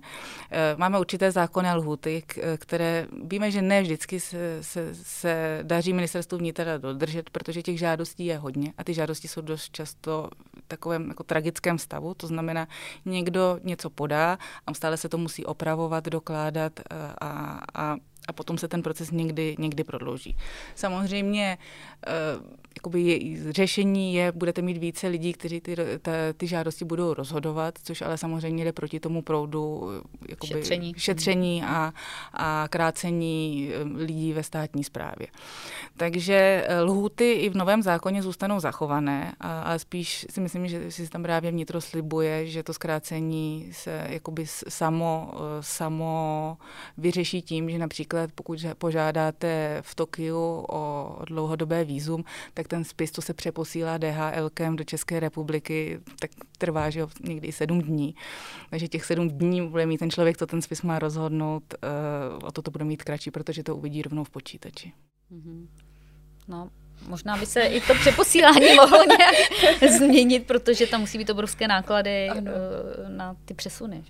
eh, 0.52 0.76
máme 0.78 1.00
určité 1.00 1.32
zákonné 1.32 1.76
lhuty, 1.76 2.24
které 2.58 3.08
víme, 3.24 3.52
že 3.52 3.62
ne 3.62 3.82
vždycky 3.82 4.20
se, 4.20 4.58
se, 4.62 4.96
se 4.96 5.60
daří 5.64 5.94
ministerstvu 5.94 6.38
vnitra 6.38 6.78
dodržet, 6.78 7.30
protože 7.30 7.62
těch 7.62 7.80
žádostí 7.80 8.26
je 8.26 8.38
hodně 8.38 8.74
a 8.78 8.84
ty 8.84 8.94
žádosti 8.94 9.28
jsou 9.28 9.42
dost 9.42 9.72
často 9.72 10.30
v 10.60 10.68
takovém 10.68 11.08
jako 11.08 11.24
tragickém 11.24 11.78
stavu. 11.78 12.14
To 12.14 12.28
znamená, 12.28 12.68
někdo 13.06 13.60
něco 13.64 13.90
podá 13.90 14.38
a 14.68 14.74
stále 14.74 14.98
se 14.98 15.10
to 15.10 15.18
musí 15.18 15.46
opravovat, 15.46 16.06
dokládat 16.06 16.80
eh, 16.80 16.84
a, 17.22 17.62
a 17.74 17.96
a 18.28 18.34
potom 18.34 18.58
se 18.58 18.68
ten 18.68 18.84
proces 18.84 19.12
někdy, 19.12 19.56
někdy 19.60 19.84
prodlouží. 19.84 20.38
Samozřejmě 20.76 21.58
jakoby 22.76 23.02
je, 23.02 23.54
řešení 23.54 24.14
je, 24.14 24.32
budete 24.32 24.62
mít 24.62 24.78
více 24.78 25.08
lidí, 25.08 25.34
kteří 25.34 25.62
ty, 25.62 25.76
ta, 26.02 26.12
ty 26.38 26.48
žádosti 26.48 26.86
budou 26.86 27.14
rozhodovat, 27.14 27.80
což 27.84 28.02
ale 28.02 28.18
samozřejmě 28.18 28.64
jde 28.64 28.72
proti 28.72 29.00
tomu 29.00 29.22
proudu 29.22 29.90
jakoby, 30.30 30.54
šetření, 30.54 30.94
šetření 30.98 31.64
a, 31.64 31.94
a 32.34 32.68
krácení 32.70 33.72
eh, 33.74 33.84
lidí 33.84 34.34
ve 34.34 34.44
státní 34.44 34.84
správě. 34.84 35.28
Takže 35.98 36.66
eh, 36.68 36.82
lhuty 36.82 37.32
i 37.32 37.50
v 37.50 37.56
novém 37.56 37.82
zákoně 37.82 38.24
zůstanou 38.24 38.60
zachované, 38.60 39.34
a, 39.40 39.62
ale 39.62 39.80
spíš 39.80 40.26
si 40.30 40.42
myslím, 40.42 40.68
že 40.68 40.92
si 40.92 41.10
tam 41.10 41.24
právě 41.24 41.52
vnitro 41.52 41.82
slibuje, 41.82 42.48
že 42.48 42.64
to 42.64 42.74
zkrácení 42.74 43.70
se 43.72 44.06
jakoby 44.10 44.46
samo, 44.48 45.32
samo 45.62 46.58
vyřeší 46.98 47.42
tím, 47.42 47.70
že 47.70 47.78
například 47.78 48.30
pokud 48.36 48.66
požádáte 48.78 49.78
v 49.82 49.96
Tokiu 49.96 50.66
o 50.70 51.16
dlouhodobé 51.26 51.84
výzum, 51.84 52.24
tak 52.54 52.61
ten 52.68 52.84
spis, 52.84 53.12
co 53.12 53.22
se 53.22 53.34
přeposílá 53.34 53.98
DHL 53.98 54.50
do 54.76 54.84
České 54.84 55.20
republiky, 55.20 56.00
tak 56.20 56.32
trvá 56.58 56.90
že 56.90 57.06
někdy 57.24 57.52
sedm 57.52 57.82
dní. 57.82 58.16
Takže 58.70 58.88
těch 58.88 59.06
sedm 59.06 59.30
dní 59.30 59.70
bude 59.70 59.86
mít 59.86 59.98
ten 59.98 60.12
člověk, 60.12 60.38
co 60.38 60.46
ten 60.46 60.62
spis 60.62 60.82
má 60.82 61.00
rozhodnout, 61.00 61.74
uh, 61.74 62.48
o 62.48 62.52
to 62.52 62.62
to 62.62 62.72
bude 62.72 62.86
mít 62.86 63.04
kratší, 63.04 63.32
protože 63.32 63.64
to 63.64 63.76
uvidí 63.76 64.02
rovnou 64.02 64.24
v 64.24 64.30
počítači. 64.30 64.94
Mm-hmm. 65.32 65.68
No, 66.48 66.70
Možná 67.08 67.38
by 67.38 67.46
se 67.46 67.62
i 67.62 67.82
to 67.82 67.94
přeposílání 67.94 68.76
mohlo 68.76 69.04
nějak 69.06 69.36
změnit, 69.98 70.48
protože 70.48 70.88
tam 70.88 71.02
musí 71.02 71.18
být 71.18 71.30
obrovské 71.30 71.68
náklady 71.68 72.30
ano. 72.30 72.52
Eh, 72.52 73.10
na 73.10 73.36
ty 73.46 73.54
přesuny. 73.54 74.04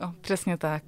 No, 0.00 0.14
přesně 0.20 0.56
tak. 0.56 0.82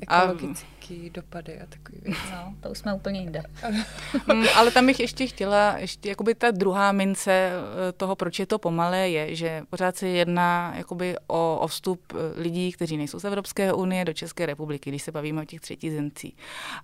Ekologický 0.00 0.66
a... 0.70 0.73
dopady 0.90 1.60
a 1.60 1.66
takový 1.66 1.98
věci. 2.02 2.20
No, 2.30 2.54
to 2.60 2.70
už 2.70 2.78
jsme 2.78 2.94
úplně 2.94 3.20
jinde. 3.20 3.42
Mm, 4.26 4.44
ale 4.54 4.70
tam 4.70 4.86
bych 4.86 5.00
ještě 5.00 5.26
chtěla, 5.26 5.78
ještě 5.78 6.08
jakoby 6.08 6.34
ta 6.34 6.50
druhá 6.50 6.92
mince 6.92 7.32
eh, 7.32 7.92
toho, 7.92 8.16
proč 8.16 8.38
je 8.38 8.46
to 8.46 8.58
pomalé, 8.58 9.10
je, 9.10 9.34
že 9.34 9.62
pořád 9.70 9.96
se 9.96 10.08
jedná 10.08 10.74
jakoby 10.76 11.16
o, 11.26 11.58
o 11.60 11.66
vstup 11.66 12.00
eh, 12.12 12.40
lidí, 12.40 12.72
kteří 12.72 12.96
nejsou 12.96 13.20
z 13.20 13.24
Evropské 13.24 13.72
unie 13.72 14.04
do 14.04 14.12
České 14.12 14.46
republiky, 14.46 14.90
když 14.90 15.02
se 15.02 15.12
bavíme 15.12 15.42
o 15.42 15.44
těch 15.44 15.60
třetí 15.60 15.90
zemcí. 15.90 16.36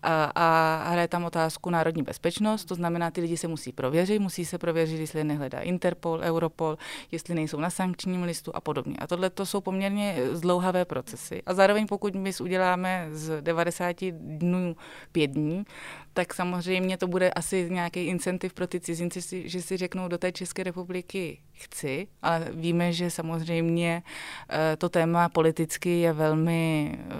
A, 0.02 0.24
a 0.34 0.88
hraje 0.90 1.08
tam 1.08 1.24
otázku 1.24 1.70
národní 1.70 2.02
bezpečnost, 2.02 2.64
to 2.64 2.74
znamená, 2.74 3.10
ty 3.10 3.20
lidi 3.20 3.36
se 3.36 3.48
musí 3.48 3.72
prověřit, 3.72 4.18
musí 4.18 4.44
se 4.44 4.58
prověřit, 4.58 5.00
jestli 5.00 5.24
nehledá 5.24 5.60
Interpol, 5.60 6.20
Europol, 6.22 6.78
jestli 7.12 7.34
nejsou 7.34 7.60
na 7.60 7.70
sankčním 7.70 8.22
listu 8.22 8.56
a 8.56 8.60
podobně. 8.60 8.96
A 8.98 9.06
tohle 9.06 9.30
to 9.30 9.46
jsou 9.46 9.60
poměrně 9.60 10.16
zdlouhavé 10.32 10.84
procesy. 10.84 11.42
A 11.46 11.54
zároveň 11.54 11.86
pokud 11.86 12.14
my 12.14 12.30
uděláme 12.40 13.08
z 13.12 13.42
90 13.42 13.89
dnů 14.12 14.76
pět 15.12 15.30
dní, 15.30 15.64
tak 16.12 16.34
samozřejmě 16.34 16.96
to 16.96 17.06
bude 17.06 17.30
asi 17.30 17.68
nějaký 17.70 18.00
incentiv 18.00 18.54
pro 18.54 18.66
ty 18.66 18.80
cizinci, 18.80 19.48
že 19.48 19.62
si 19.62 19.76
řeknou 19.76 20.08
do 20.08 20.18
té 20.18 20.32
České 20.32 20.62
republiky 20.62 21.38
chci, 21.52 22.06
ale 22.22 22.48
víme, 22.52 22.92
že 22.92 23.10
samozřejmě 23.10 24.02
eh, 24.50 24.76
to 24.76 24.88
téma 24.88 25.28
politicky 25.28 26.00
je 26.00 26.12
velmi, 26.12 26.98
eh, 26.98 27.14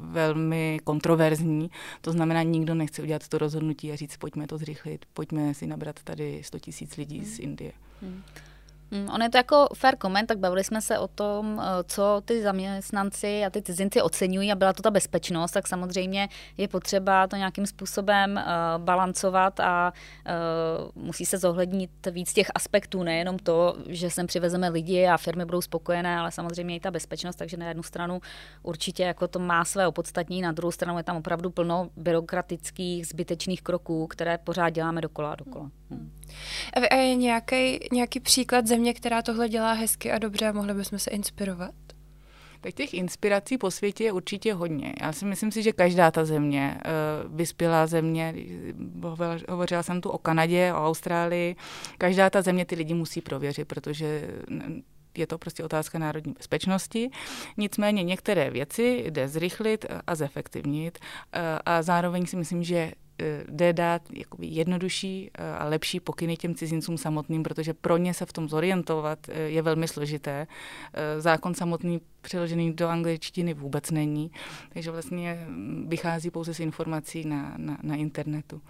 velmi 0.00 0.78
kontroverzní. 0.84 1.70
To 2.00 2.12
znamená, 2.12 2.42
nikdo 2.42 2.74
nechce 2.74 3.02
udělat 3.02 3.28
to 3.28 3.38
rozhodnutí 3.38 3.92
a 3.92 3.96
říct, 3.96 4.16
pojďme 4.16 4.46
to 4.46 4.58
zrychlit, 4.58 5.04
pojďme 5.14 5.54
si 5.54 5.66
nabrat 5.66 6.02
tady 6.02 6.40
100 6.44 6.58
tisíc 6.58 6.96
lidí 6.96 7.18
hmm. 7.18 7.26
z 7.26 7.38
Indie. 7.38 7.72
Hmm. 8.02 8.22
Mm, 8.90 9.08
on 9.14 9.22
je 9.22 9.30
to 9.30 9.36
jako 9.36 9.68
fair 9.74 9.96
comment, 10.02 10.28
tak 10.28 10.38
bavili 10.38 10.64
jsme 10.64 10.80
se 10.80 10.98
o 10.98 11.08
tom, 11.08 11.62
eh, 11.62 11.84
co 11.84 12.22
ty 12.24 12.42
zaměstnanci 12.42 13.44
a 13.44 13.50
ty 13.50 13.62
cizinci 13.62 14.02
oceňují 14.02 14.52
a 14.52 14.54
byla 14.54 14.72
to 14.72 14.82
ta 14.82 14.90
bezpečnost, 14.90 15.50
tak 15.50 15.68
samozřejmě 15.68 16.28
je 16.56 16.68
potřeba 16.68 17.26
to 17.26 17.36
nějakým 17.36 17.66
způsobem 17.66 18.36
uh, 18.36 18.84
balancovat 18.84 19.60
a 19.60 19.92
uh, 20.94 21.04
musí 21.04 21.26
se 21.26 21.38
zohlednit 21.38 21.90
víc 22.10 22.32
těch 22.32 22.50
aspektů, 22.54 23.02
nejenom 23.02 23.38
to, 23.38 23.76
že 23.86 24.10
sem 24.10 24.26
přivezeme 24.26 24.68
lidi 24.68 25.06
a 25.06 25.16
firmy 25.16 25.44
budou 25.44 25.60
spokojené, 25.60 26.16
ale 26.16 26.32
samozřejmě 26.32 26.76
i 26.76 26.80
ta 26.80 26.90
bezpečnost, 26.90 27.36
takže 27.36 27.56
na 27.56 27.68
jednu 27.68 27.82
stranu 27.82 28.20
určitě 28.62 29.02
jako 29.02 29.28
to 29.28 29.38
má 29.38 29.64
své 29.64 29.86
opodstatní, 29.86 30.42
na 30.42 30.52
druhou 30.52 30.72
stranu 30.72 30.98
je 30.98 31.04
tam 31.04 31.16
opravdu 31.16 31.50
plno 31.50 31.88
byrokratických, 31.96 33.06
zbytečných 33.06 33.62
kroků, 33.62 34.06
které 34.06 34.38
pořád 34.38 34.70
děláme 34.70 35.00
dokola 35.00 35.32
a 35.32 35.34
dokola. 35.34 35.70
Hmm. 35.90 36.12
A 36.90 36.94
je 36.94 37.14
nějaký, 37.14 37.78
nějaký 37.92 38.20
příklad 38.20 38.66
země, 38.66 38.79
která 38.94 39.22
tohle 39.22 39.48
dělá 39.48 39.72
hezky 39.72 40.12
a 40.12 40.18
dobře 40.18 40.48
a 40.48 40.52
mohli 40.52 40.74
bychom 40.74 40.98
se 40.98 41.10
inspirovat? 41.10 41.74
Tak 42.60 42.74
těch 42.74 42.94
inspirací 42.94 43.58
po 43.58 43.70
světě 43.70 44.04
je 44.04 44.12
určitě 44.12 44.54
hodně. 44.54 44.94
Já 45.00 45.12
si 45.12 45.24
myslím 45.24 45.52
si, 45.52 45.62
že 45.62 45.72
každá 45.72 46.10
ta 46.10 46.24
země, 46.24 46.80
eh, 46.84 46.90
vyspělá 47.28 47.86
země, 47.86 48.34
hovořila 49.48 49.82
jsem 49.82 50.00
tu 50.00 50.10
o 50.10 50.18
Kanadě, 50.18 50.72
o 50.74 50.86
Austrálii, 50.86 51.56
každá 51.98 52.30
ta 52.30 52.42
země 52.42 52.64
ty 52.64 52.74
lidi 52.74 52.94
musí 52.94 53.20
prověřit, 53.20 53.68
protože 53.68 54.28
je 55.18 55.26
to 55.26 55.38
prostě 55.38 55.64
otázka 55.64 55.98
národní 55.98 56.32
bezpečnosti. 56.32 57.10
Nicméně 57.56 58.02
některé 58.02 58.50
věci 58.50 59.04
jde 59.06 59.28
zrychlit 59.28 59.86
a 60.06 60.14
zefektivnit 60.14 60.98
eh, 61.32 61.58
a 61.64 61.82
zároveň 61.82 62.26
si 62.26 62.36
myslím, 62.36 62.62
že 62.62 62.92
jde 63.48 63.72
dát 63.72 64.02
jakoby 64.12 64.46
jednodušší 64.46 65.30
eh, 65.34 65.52
a 65.52 65.64
lepší 65.64 66.00
pokyny 66.00 66.36
těm 66.36 66.54
cizincům 66.54 66.98
samotným, 66.98 67.42
protože 67.42 67.74
pro 67.74 67.96
ně 67.96 68.14
se 68.14 68.26
v 68.26 68.32
tom 68.32 68.48
zorientovat 68.48 69.18
eh, 69.28 69.40
je 69.40 69.62
velmi 69.62 69.88
složité. 69.88 70.46
Zákon 71.18 71.54
samotný 71.54 72.00
přeložený 72.20 72.72
do 72.72 72.88
angličtiny 72.88 73.54
vůbec 73.54 73.90
není, 73.90 74.30
takže 74.72 74.90
vlastně 74.90 75.44
mm, 75.48 75.86
vychází 75.88 76.30
pouze 76.30 76.54
z 76.54 76.60
informací 76.60 77.24
na, 77.24 77.54
na, 77.56 77.78
na 77.82 77.94
internetu. 77.94 78.62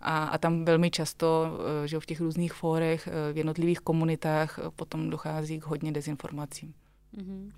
A, 0.00 0.24
a 0.24 0.38
tam 0.38 0.64
velmi 0.64 0.90
často, 0.90 1.58
že 1.84 2.00
v 2.00 2.06
těch 2.06 2.20
různých 2.20 2.52
fórech, 2.52 3.08
v 3.32 3.36
jednotlivých 3.36 3.80
komunitách 3.80 4.58
potom 4.76 5.10
dochází 5.10 5.60
k 5.60 5.66
hodně 5.66 5.92
dezinformacím. 5.92 6.74
Mm-hmm. 7.16 7.50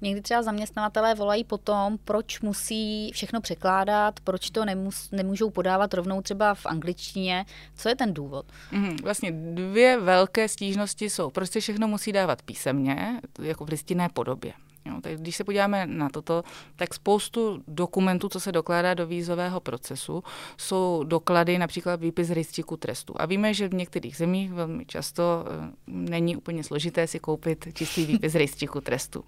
Někdy 0.00 0.20
třeba 0.20 0.42
zaměstnavatelé 0.42 1.14
volají 1.14 1.44
po 1.44 1.58
tom, 1.58 1.98
proč 2.04 2.40
musí 2.40 3.10
všechno 3.12 3.40
překládat, 3.40 4.20
proč 4.20 4.50
to 4.50 4.64
nemus, 4.64 5.10
nemůžou 5.10 5.50
podávat 5.50 5.94
rovnou 5.94 6.22
třeba 6.22 6.54
v 6.54 6.66
angličtině. 6.66 7.44
Co 7.76 7.88
je 7.88 7.96
ten 7.96 8.14
důvod? 8.14 8.46
Mm, 8.72 8.96
vlastně 9.02 9.32
dvě 9.32 10.00
velké 10.00 10.48
stížnosti 10.48 11.10
jsou, 11.10 11.30
proč 11.30 11.50
se 11.50 11.60
všechno 11.60 11.88
musí 11.88 12.12
dávat 12.12 12.42
písemně, 12.42 13.20
jako 13.42 13.64
v 13.64 13.68
listinné 13.68 14.08
podobě. 14.08 14.52
Jo, 14.86 15.00
tak 15.00 15.20
když 15.20 15.36
se 15.36 15.44
podíváme 15.44 15.86
na 15.86 16.08
toto, 16.08 16.42
tak 16.76 16.94
spoustu 16.94 17.62
dokumentů, 17.68 18.28
co 18.28 18.40
se 18.40 18.52
dokládá 18.52 18.94
do 18.94 19.06
vízového 19.06 19.60
procesu, 19.60 20.24
jsou 20.56 21.04
doklady, 21.04 21.58
například 21.58 22.00
výpis 22.00 22.30
rejstříku 22.30 22.76
trestu. 22.76 23.14
A 23.16 23.26
víme, 23.26 23.54
že 23.54 23.68
v 23.68 23.74
některých 23.74 24.16
zemích 24.16 24.52
velmi 24.52 24.86
často 24.86 25.44
e, 25.46 25.72
není 25.86 26.36
úplně 26.36 26.64
složité 26.64 27.06
si 27.06 27.18
koupit 27.18 27.68
čistý 27.72 28.06
výpis 28.12 28.34
rejstříku 28.34 28.80
trestu. 28.80 29.24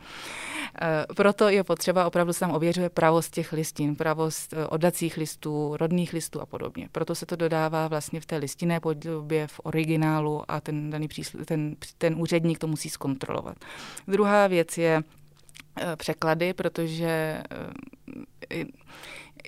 E, 0.83 1.15
proto 1.15 1.49
je 1.49 1.65
potřeba, 1.65 2.07
opravdu 2.07 2.33
se 2.33 2.41
tam 2.41 2.51
ověřuje 2.51 2.89
pravost 2.89 3.35
těch 3.35 3.53
listin, 3.53 3.97
pravost 3.97 4.53
e, 4.53 4.67
oddacích 4.67 5.17
listů, 5.17 5.77
rodných 5.77 6.13
listů 6.13 6.41
a 6.41 6.47
podobně. 6.47 6.89
Proto 6.93 7.15
se 7.15 7.27
to 7.27 7.37
dodává 7.37 7.89
vlastně 7.89 8.21
v 8.21 8.27
té 8.27 8.37
listinné 8.37 8.81
podobě, 8.81 9.47
v 9.47 9.61
originálu 9.63 10.43
a 10.49 10.61
ten 10.61 10.91
daný 10.91 11.09
přísl- 11.09 11.45
ten, 11.45 11.77
ten 11.99 12.15
úředník 12.19 12.59
to 12.59 12.67
musí 12.67 12.91
zkontrolovat. 12.91 13.57
Druhá 14.09 14.47
věc 14.47 14.79
je, 14.79 14.97
Eh, 14.97 15.03
překlady, 15.97 16.53
protože 16.53 17.43
eh, 18.51 18.65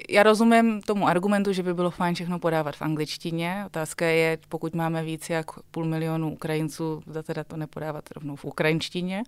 já 0.09 0.23
rozumím 0.23 0.83
tomu 0.83 1.09
argumentu, 1.09 1.53
že 1.53 1.63
by 1.63 1.75
bylo 1.75 1.91
fajn 1.91 2.15
všechno 2.15 2.39
podávat 2.39 2.77
v 2.77 2.83
angličtině. 2.83 3.63
Otázka 3.67 4.07
je, 4.07 4.39
pokud 4.49 4.75
máme 4.75 5.05
víc 5.05 5.31
jak 5.31 5.47
půl 5.71 5.85
milionu 5.85 6.33
Ukrajinců, 6.33 7.03
za 7.07 7.23
teda 7.23 7.45
to 7.45 7.57
nepodávat 7.57 8.05
rovnou 8.11 8.37
v 8.37 8.45
ukrajinštině, 8.45 9.23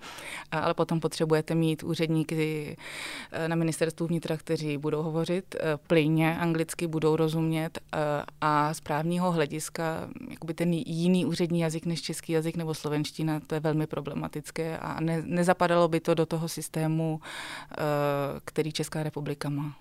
ale 0.51 0.75
potom 0.75 1.01
potřebujete 1.01 1.55
mít 1.55 1.83
úředníky 1.83 2.77
eh, 3.33 3.49
na 3.49 3.57
ministerstvu 3.57 4.07
vnitra, 4.07 4.37
kteří 4.37 4.79
budou 4.79 5.03
hovořit 5.03 5.55
eh, 5.55 5.77
plynně 5.87 6.39
anglicky, 6.39 6.87
budou 6.87 7.17
rozumět 7.17 7.79
eh, 7.79 7.99
a 8.41 8.75
z 8.75 8.81
právního 8.81 9.33
hlediska 9.33 10.09
jakoby 10.31 10.55
ten 10.55 10.73
jiný 10.73 11.27
úřední 11.27 11.61
jazyk 11.61 11.87
než 11.87 12.03
český 12.03 12.33
jazyk 12.33 12.57
nebo 12.57 12.75
slovenština, 12.75 13.41
to 13.47 13.55
je 13.55 13.61
velmi 13.61 13.87
problematické 13.87 14.79
a 14.79 15.01
ne, 15.01 15.23
nezapadalo 15.27 15.89
by 15.89 16.01
to 16.01 16.15
do 16.15 16.27
toho 16.27 16.49
systému, 16.49 17.21
který 18.45 18.73
Česká 18.73 19.03
republika 19.03 19.49
má. 19.49 19.77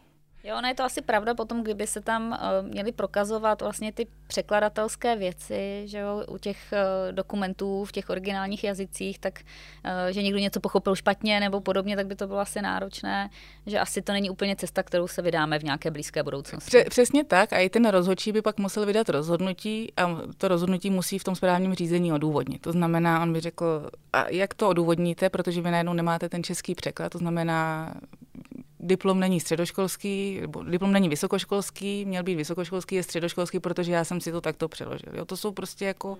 Jo, 0.49 0.57
ono 0.57 0.67
je 0.67 0.75
to 0.75 0.83
asi 0.83 1.01
pravda 1.01 1.35
potom, 1.35 1.63
kdyby 1.63 1.87
se 1.87 2.01
tam 2.01 2.31
uh, 2.31 2.67
měly 2.69 2.91
prokazovat 2.91 3.61
vlastně 3.61 3.91
ty 3.91 4.07
překladatelské 4.27 5.15
věci, 5.15 5.81
že 5.85 5.97
jo, 5.97 6.23
u 6.27 6.37
těch 6.37 6.57
uh, 6.73 7.11
dokumentů 7.11 7.85
v 7.85 7.91
těch 7.91 8.09
originálních 8.09 8.63
jazycích, 8.63 9.19
tak 9.19 9.39
uh, 9.85 9.91
že 10.11 10.23
někdo 10.23 10.39
něco 10.39 10.59
pochopil 10.59 10.95
špatně 10.95 11.39
nebo 11.39 11.61
podobně, 11.61 11.95
tak 11.95 12.07
by 12.07 12.15
to 12.15 12.27
bylo 12.27 12.39
asi 12.39 12.61
náročné, 12.61 13.29
že 13.65 13.79
asi 13.79 14.01
to 14.01 14.11
není 14.11 14.29
úplně 14.29 14.55
cesta, 14.55 14.83
kterou 14.83 15.07
se 15.07 15.21
vydáme 15.21 15.59
v 15.59 15.63
nějaké 15.63 15.91
blízké 15.91 16.23
budoucnosti. 16.23 16.69
Pře- 16.69 16.85
přesně 16.89 17.23
tak 17.23 17.53
a 17.53 17.59
i 17.59 17.69
ten 17.69 17.85
rozhodčí 17.87 18.31
by 18.31 18.41
pak 18.41 18.57
musel 18.57 18.85
vydat 18.85 19.09
rozhodnutí 19.09 19.93
a 19.97 20.17
to 20.37 20.47
rozhodnutí 20.47 20.89
musí 20.89 21.19
v 21.19 21.23
tom 21.23 21.35
správním 21.35 21.73
řízení 21.73 22.13
odůvodnit. 22.13 22.61
To 22.61 22.71
znamená, 22.71 23.21
on 23.21 23.33
by 23.33 23.39
řekl, 23.39 23.89
a 24.13 24.29
jak 24.29 24.53
to 24.53 24.69
odůvodníte, 24.69 25.29
protože 25.29 25.61
vy 25.61 25.71
najednou 25.71 25.93
nemáte 25.93 26.29
ten 26.29 26.43
český 26.43 26.75
překlad, 26.75 27.11
to 27.11 27.17
znamená, 27.17 27.93
diplom 28.79 29.19
není 29.19 29.39
středoškolský, 29.39 30.37
nebo 30.41 30.63
diplom 30.63 30.91
není 30.91 31.09
vysokoškolský, 31.09 32.05
měl 32.05 32.23
být 32.23 32.35
vysokoškolský, 32.35 32.95
je 32.95 33.03
středoškolský, 33.03 33.59
protože 33.59 33.91
já 33.91 34.03
jsem 34.03 34.21
si 34.21 34.31
to 34.31 34.41
takto 34.41 34.67
přeložil. 34.67 35.13
Jo, 35.15 35.25
to 35.25 35.37
jsou 35.37 35.51
prostě 35.51 35.85
jako, 35.85 36.17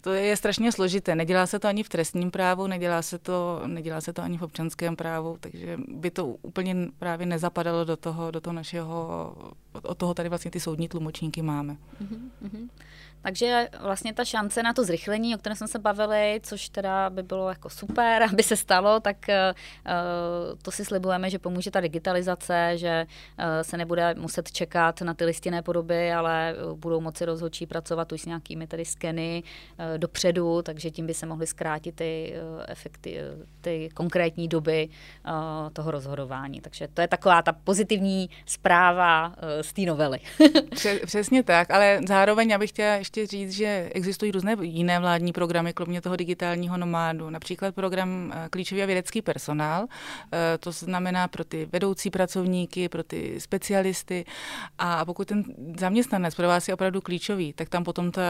to 0.00 0.12
je 0.12 0.36
strašně 0.36 0.72
složité. 0.72 1.14
Nedělá 1.14 1.46
se 1.46 1.58
to 1.58 1.68
ani 1.68 1.82
v 1.82 1.88
trestním 1.88 2.30
právu, 2.30 2.66
nedělá 2.66 3.02
se 3.02 3.18
to, 3.18 3.62
nedělá 3.66 4.00
se 4.00 4.12
to 4.12 4.22
ani 4.22 4.38
v 4.38 4.42
občanském 4.42 4.96
právu, 4.96 5.36
takže 5.40 5.78
by 5.88 6.10
to 6.10 6.26
úplně 6.26 6.76
právě 6.98 7.26
nezapadalo 7.26 7.84
do 7.84 7.96
toho, 7.96 8.30
do 8.30 8.40
toho 8.40 8.54
našeho, 8.54 9.34
od 9.82 9.98
toho 9.98 10.14
tady 10.14 10.28
vlastně 10.28 10.50
ty 10.50 10.60
soudní 10.60 10.88
tlumočníky 10.88 11.42
máme. 11.42 11.76
Mm-hmm. 12.02 12.68
Takže 13.24 13.68
vlastně 13.80 14.14
ta 14.14 14.24
šance 14.24 14.62
na 14.62 14.72
to 14.72 14.84
zrychlení, 14.84 15.34
o 15.34 15.38
kterém 15.38 15.56
jsme 15.56 15.68
se 15.68 15.78
bavili, 15.78 16.40
což 16.42 16.68
teda 16.68 17.10
by 17.10 17.22
bylo 17.22 17.48
jako 17.48 17.70
super, 17.70 18.22
aby 18.32 18.42
se 18.42 18.56
stalo, 18.56 19.00
tak 19.00 19.16
uh, 19.28 20.54
to 20.62 20.70
si 20.70 20.84
slibujeme, 20.84 21.30
že 21.30 21.38
pomůže 21.38 21.70
ta 21.70 21.80
digitalizace, 21.80 22.72
že 22.74 23.06
uh, 23.38 23.44
se 23.62 23.76
nebude 23.76 24.14
muset 24.14 24.52
čekat 24.52 25.00
na 25.00 25.14
ty 25.14 25.24
listinné 25.24 25.62
podoby, 25.62 26.12
ale 26.12 26.54
budou 26.74 27.00
moci 27.00 27.24
rozhodčí 27.24 27.66
pracovat 27.66 28.12
už 28.12 28.20
s 28.20 28.26
nějakými 28.26 28.66
tedy 28.66 28.84
skeny 28.84 29.42
dopředu, 29.96 30.62
takže 30.62 30.90
tím 30.90 31.06
by 31.06 31.14
se 31.14 31.26
mohly 31.26 31.46
zkrátit 31.46 31.96
ty 31.96 32.34
efekty, 32.68 33.18
ty 33.60 33.88
konkrétní 33.94 34.48
doby 34.48 34.88
toho 35.72 35.90
rozhodování. 35.90 36.60
Takže 36.60 36.88
to 36.94 37.00
je 37.00 37.08
taková 37.08 37.42
ta 37.42 37.52
pozitivní 37.52 38.30
zpráva 38.46 39.34
z 39.60 39.72
té 39.72 39.82
novely. 39.82 40.18
Přesně 41.06 41.42
tak, 41.42 41.70
ale 41.70 42.00
zároveň 42.08 42.54
abych 42.54 42.70
chtěla 42.70 42.94
ještě 42.94 43.13
ještě 43.20 43.36
říct, 43.36 43.50
že 43.50 43.90
existují 43.94 44.32
různé 44.32 44.56
jiné 44.60 45.00
vládní 45.00 45.32
programy, 45.32 45.72
kromě 45.72 46.00
toho 46.00 46.16
digitálního 46.16 46.76
nomádu. 46.76 47.30
Například 47.30 47.74
program 47.74 48.32
eh, 48.34 48.48
Klíčový 48.50 48.82
a 48.82 48.86
vědecký 48.86 49.22
personál, 49.22 49.86
eh, 50.32 50.58
to 50.58 50.72
znamená 50.72 51.28
pro 51.28 51.44
ty 51.44 51.68
vedoucí 51.72 52.10
pracovníky, 52.10 52.88
pro 52.88 53.02
ty 53.02 53.40
specialisty. 53.40 54.24
A 54.78 55.04
pokud 55.04 55.28
ten 55.28 55.44
zaměstnanec 55.78 56.34
pro 56.34 56.48
vás 56.48 56.68
je 56.68 56.74
opravdu 56.74 57.00
klíčový, 57.00 57.52
tak 57.52 57.68
tam 57.68 57.84
potom 57.84 58.10
ta, 58.10 58.22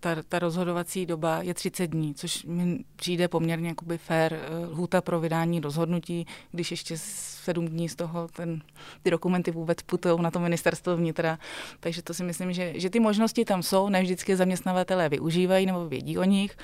ta, 0.00 0.16
ta 0.28 0.38
rozhodovací 0.38 1.06
doba 1.06 1.42
je 1.42 1.54
30 1.54 1.86
dní, 1.86 2.14
což 2.14 2.44
mi 2.44 2.78
přijde 2.96 3.28
poměrně 3.28 3.68
jakoby 3.68 3.98
fair 3.98 4.34
eh, 4.34 4.66
lhůta 4.66 5.00
pro 5.00 5.20
vydání 5.20 5.60
rozhodnutí, 5.60 6.26
když 6.52 6.70
ještě 6.70 6.98
sedm 7.42 7.68
dní 7.68 7.88
z 7.88 7.94
toho 7.94 8.28
ten, 8.28 8.62
ty 9.02 9.10
dokumenty 9.10 9.50
vůbec 9.50 9.82
putují 9.82 10.22
na 10.22 10.30
to 10.30 10.40
ministerstvo 10.40 10.96
vnitra. 10.96 11.38
Takže 11.80 12.02
to 12.02 12.14
si 12.14 12.24
myslím, 12.24 12.52
že, 12.52 12.72
že 12.76 12.90
ty 12.90 13.00
možnosti 13.00 13.44
tam 13.44 13.62
jsou, 13.62 13.88
ne 13.88 14.02
vždycky 14.02 14.31
zaměstnavatelé 14.36 15.08
využívají 15.08 15.66
nebo 15.66 15.88
vědí 15.88 16.18
o 16.18 16.24
nich 16.24 16.56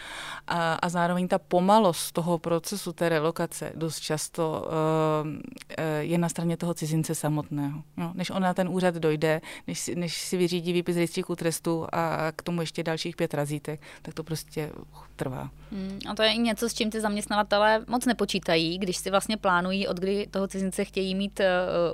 a, 0.46 0.74
a 0.74 0.88
zároveň 0.88 1.28
ta 1.28 1.38
pomalost 1.38 2.12
toho 2.12 2.38
procesu 2.38 2.92
té 2.92 3.08
relokace 3.08 3.72
dost 3.74 4.00
často 4.00 4.66
uh, 4.66 5.78
je 6.00 6.18
na 6.18 6.28
straně 6.28 6.56
toho 6.56 6.74
cizince 6.74 7.14
samotného. 7.14 7.82
No, 7.96 8.12
než 8.14 8.30
on 8.30 8.42
na 8.42 8.54
ten 8.54 8.68
úřad 8.68 8.94
dojde, 8.94 9.40
než, 9.66 9.78
si, 9.78 9.94
než 9.94 10.20
si 10.20 10.36
vyřídí 10.36 10.72
výpis 10.72 10.96
rejstříku 10.96 11.36
trestu 11.36 11.86
a 11.92 12.32
k 12.36 12.42
tomu 12.42 12.60
ještě 12.60 12.82
dalších 12.82 13.16
pět 13.16 13.34
razítek, 13.34 13.80
tak 14.02 14.14
to 14.14 14.24
prostě 14.24 14.70
trvá. 15.16 15.50
Hmm, 15.72 15.98
a 16.10 16.14
to 16.14 16.22
je 16.22 16.32
i 16.32 16.38
něco, 16.38 16.68
s 16.68 16.74
čím 16.74 16.90
ty 16.90 17.00
zaměstnavatele 17.00 17.84
moc 17.88 18.06
nepočítají, 18.06 18.78
když 18.78 18.96
si 18.96 19.10
vlastně 19.10 19.36
plánují, 19.36 19.88
od 19.88 19.96
kdy 19.96 20.26
toho 20.30 20.48
cizince 20.48 20.84
chtějí 20.84 21.14
mít 21.14 21.40
uh, 21.40 21.46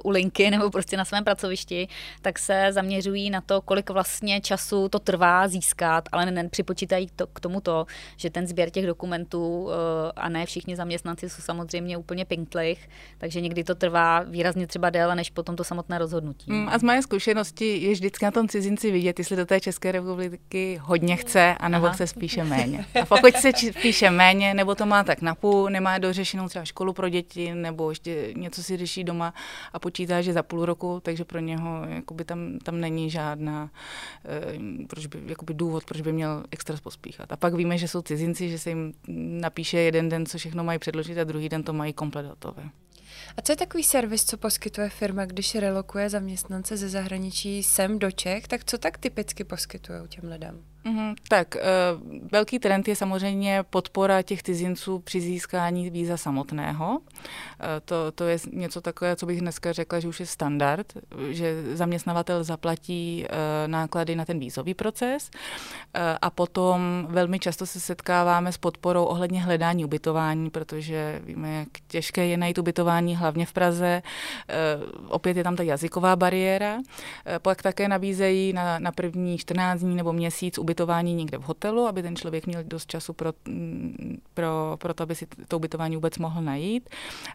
u 0.05 0.11
linky 0.11 0.51
nebo 0.55 0.71
prostě 0.71 0.97
na 0.97 1.05
svém 1.05 1.25
pracovišti, 1.25 1.89
tak 2.23 2.39
se 2.39 2.69
zaměřují 2.71 3.31
na 3.31 3.41
to, 3.41 3.61
kolik 3.61 3.91
vlastně 3.91 4.41
času 4.41 4.89
to 4.89 4.99
trvá 4.99 5.49
získat, 5.49 5.63
ale 6.12 6.31
ne, 6.31 6.48
připočítají 6.48 7.09
to, 7.16 7.27
k 7.27 7.40
tomu 7.40 7.61
to, 7.61 7.87
že 8.16 8.31
ten 8.31 8.46
sběr 8.46 8.70
těch 8.70 8.87
dokumentů 8.87 9.62
uh, 9.62 9.70
a 10.16 10.29
ne 10.29 10.46
všichni 10.46 10.77
zaměstnanci 10.77 11.29
jsou 11.29 11.42
samozřejmě 11.42 11.96
úplně 11.96 12.24
pinktlich, 12.24 12.88
takže 13.18 13.40
někdy 13.40 13.64
to 13.64 13.74
trvá 13.74 14.20
výrazně 14.20 14.66
třeba 14.66 14.90
déle 14.90 15.14
než 15.14 15.31
potom 15.31 15.57
to 15.57 15.64
samotné 15.64 15.98
rozhodnutí. 15.98 16.50
Hmm, 16.50 16.68
a 16.68 16.79
z 16.79 16.83
mé 16.83 17.03
zkušenosti 17.03 17.77
je 17.77 17.92
vždycky 17.92 18.24
na 18.24 18.31
tom 18.31 18.48
cizinci 18.48 18.90
vidět, 18.90 19.18
jestli 19.18 19.37
do 19.37 19.46
té 19.46 19.61
České 19.61 19.92
republiky 19.92 20.81
hodně 20.83 21.16
chce, 21.16 21.55
anebo 21.61 21.87
Aha. 21.87 21.94
chce 21.94 22.07
spíše 22.07 22.44
méně. 22.44 22.85
A 23.03 23.07
pokud 23.07 23.35
se 23.37 23.50
píše 23.83 24.11
méně, 24.11 24.55
nebo 24.55 24.74
to 24.74 24.87
má 24.87 25.05
tak 25.05 25.22
na 25.22 25.35
půl, 25.35 25.70
nemá 25.70 25.98
dořešenou 25.98 26.48
třeba 26.48 26.64
školu 26.64 26.92
pro 26.92 27.09
děti, 27.09 27.55
nebo 27.55 27.90
ještě 27.90 28.33
něco 28.37 28.62
si 28.62 28.77
řeší 28.77 29.05
doma 29.05 29.35
a 29.72 29.79
počítá, 29.79 30.22
že 30.22 30.33
za 30.33 30.42
půl 30.42 30.66
roku, 30.66 31.00
takže 31.03 31.24
pro 31.24 31.38
něho 31.38 31.85
jakoby 31.88 32.24
tam, 32.24 32.59
tam 32.59 32.81
není 32.81 33.11
žádná 33.11 33.70
eh, 34.24 34.87
proč 34.87 35.07
by, 35.07 35.18
jakoby 35.27 35.54
důvod, 35.57 35.85
proč 35.85 36.01
by 36.01 36.12
měl 36.12 36.45
extra 36.51 36.77
pospíchat. 36.83 37.33
A 37.33 37.37
pak 37.37 37.55
víme, 37.55 37.79
že 37.79 37.88
jsou 37.88 38.03
cizinci, 38.03 38.51
že 38.51 38.59
se 38.59 38.71
jim 38.71 38.95
napíše 39.40 39.79
jeden 39.79 40.09
den, 40.09 40.27
co 40.27 40.38
všechno 40.38 40.64
mají 40.64 40.79
předložit 40.79 41.19
a 41.19 41.25
druhý 41.25 41.49
den 41.49 41.62
to 41.62 41.73
mají 41.73 41.93
komplet 41.93 42.27
hotové. 42.27 42.62
A 43.37 43.43
co 43.43 43.53
je 43.53 43.57
takový 43.57 43.83
servis, 43.85 44.25
co 44.25 44.37
poskytuje 44.37 44.88
firma, 44.88 45.25
když 45.25 45.55
relokuje 45.55 46.11
zaměstnance 46.11 46.77
ze 46.77 46.88
zahraničí 46.88 47.62
sem 47.62 47.99
do 47.99 48.11
Čech, 48.11 48.49
tak 48.49 48.64
co 48.64 48.79
tak 48.79 48.99
typicky 48.99 49.45
poskytuje 49.45 50.01
těm 50.09 50.31
lidem? 50.31 50.74
Mm-hmm, 50.85 51.14
tak, 51.29 51.57
uh, 51.57 52.20
velký 52.33 52.59
trend 52.59 52.88
je 52.88 52.97
samozřejmě 52.97 53.64
podpora 53.70 54.23
těch 54.23 54.42
cizinců 54.42 54.99
při 54.99 55.20
získání 55.20 55.90
víza 55.90 56.16
samotného. 56.16 56.90
Uh, 56.99 56.99
to, 57.85 58.12
to 58.12 58.25
je 58.25 58.38
něco 58.53 58.81
takové, 58.81 59.16
co 59.16 59.27
bych 59.27 59.40
dneska 59.40 59.73
řekla, 59.73 60.01
že 60.01 60.09
už 60.09 60.20
je 60.20 60.27
standard, 60.27 60.92
že 61.31 61.77
zaměstnavatel 61.77 62.44
zaplatí 62.44 63.25
uh, 63.25 63.37
náklady 63.66 64.16
na 64.16 64.25
ten 64.25 64.38
vízový 64.38 64.75
proces 64.75 65.31
uh, 65.33 66.01
a 66.23 66.31
potom 66.31 67.07
velmi 67.11 67.38
často 67.38 67.66
se 67.66 67.81
setkáváme 67.81 68.53
s 68.53 68.59
podporou 68.59 69.05
ohledně 69.05 69.42
hledání 69.42 69.85
ubytování, 69.85 70.51
protože 70.51 71.20
víme, 71.25 71.55
jak 71.55 71.68
těžké 71.88 72.27
je 72.27 72.37
najít 72.37 72.59
ubytování, 72.59 73.16
hlavně 73.16 73.47
v 73.47 73.53
Praze. 73.53 74.03
Uh, 74.83 75.07
opět 75.09 75.37
je 75.37 75.44
tam 75.44 75.57
ta 75.57 75.62
jazyková 75.62 76.16
bariéra. 76.16 76.77
Uh, 76.77 76.83
pak 77.38 77.62
také 77.62 77.88
nabízejí 77.88 78.53
na, 78.53 78.79
na 78.79 78.92
první 78.92 79.38
14 79.38 79.81
dní 79.81 79.97
nebo 79.97 80.12
měsíc 80.12 80.59
ubytování 80.59 80.74
ubytování 80.75 81.15
někde 81.15 81.39
v 81.39 81.43
hotelu, 81.43 81.87
aby 81.87 82.03
ten 82.03 82.17
člověk 82.17 82.47
měl 82.47 82.65
dost 82.65 82.91
času 82.91 83.13
pro, 83.13 83.33
mm, 83.49 84.19
pro, 84.35 84.77
pro 84.79 84.95
to, 84.95 85.03
aby 85.03 85.15
si 85.15 85.27
to 85.49 85.57
ubytování 85.57 85.97
vůbec 85.97 86.19
mohl 86.19 86.43
najít. 86.43 86.91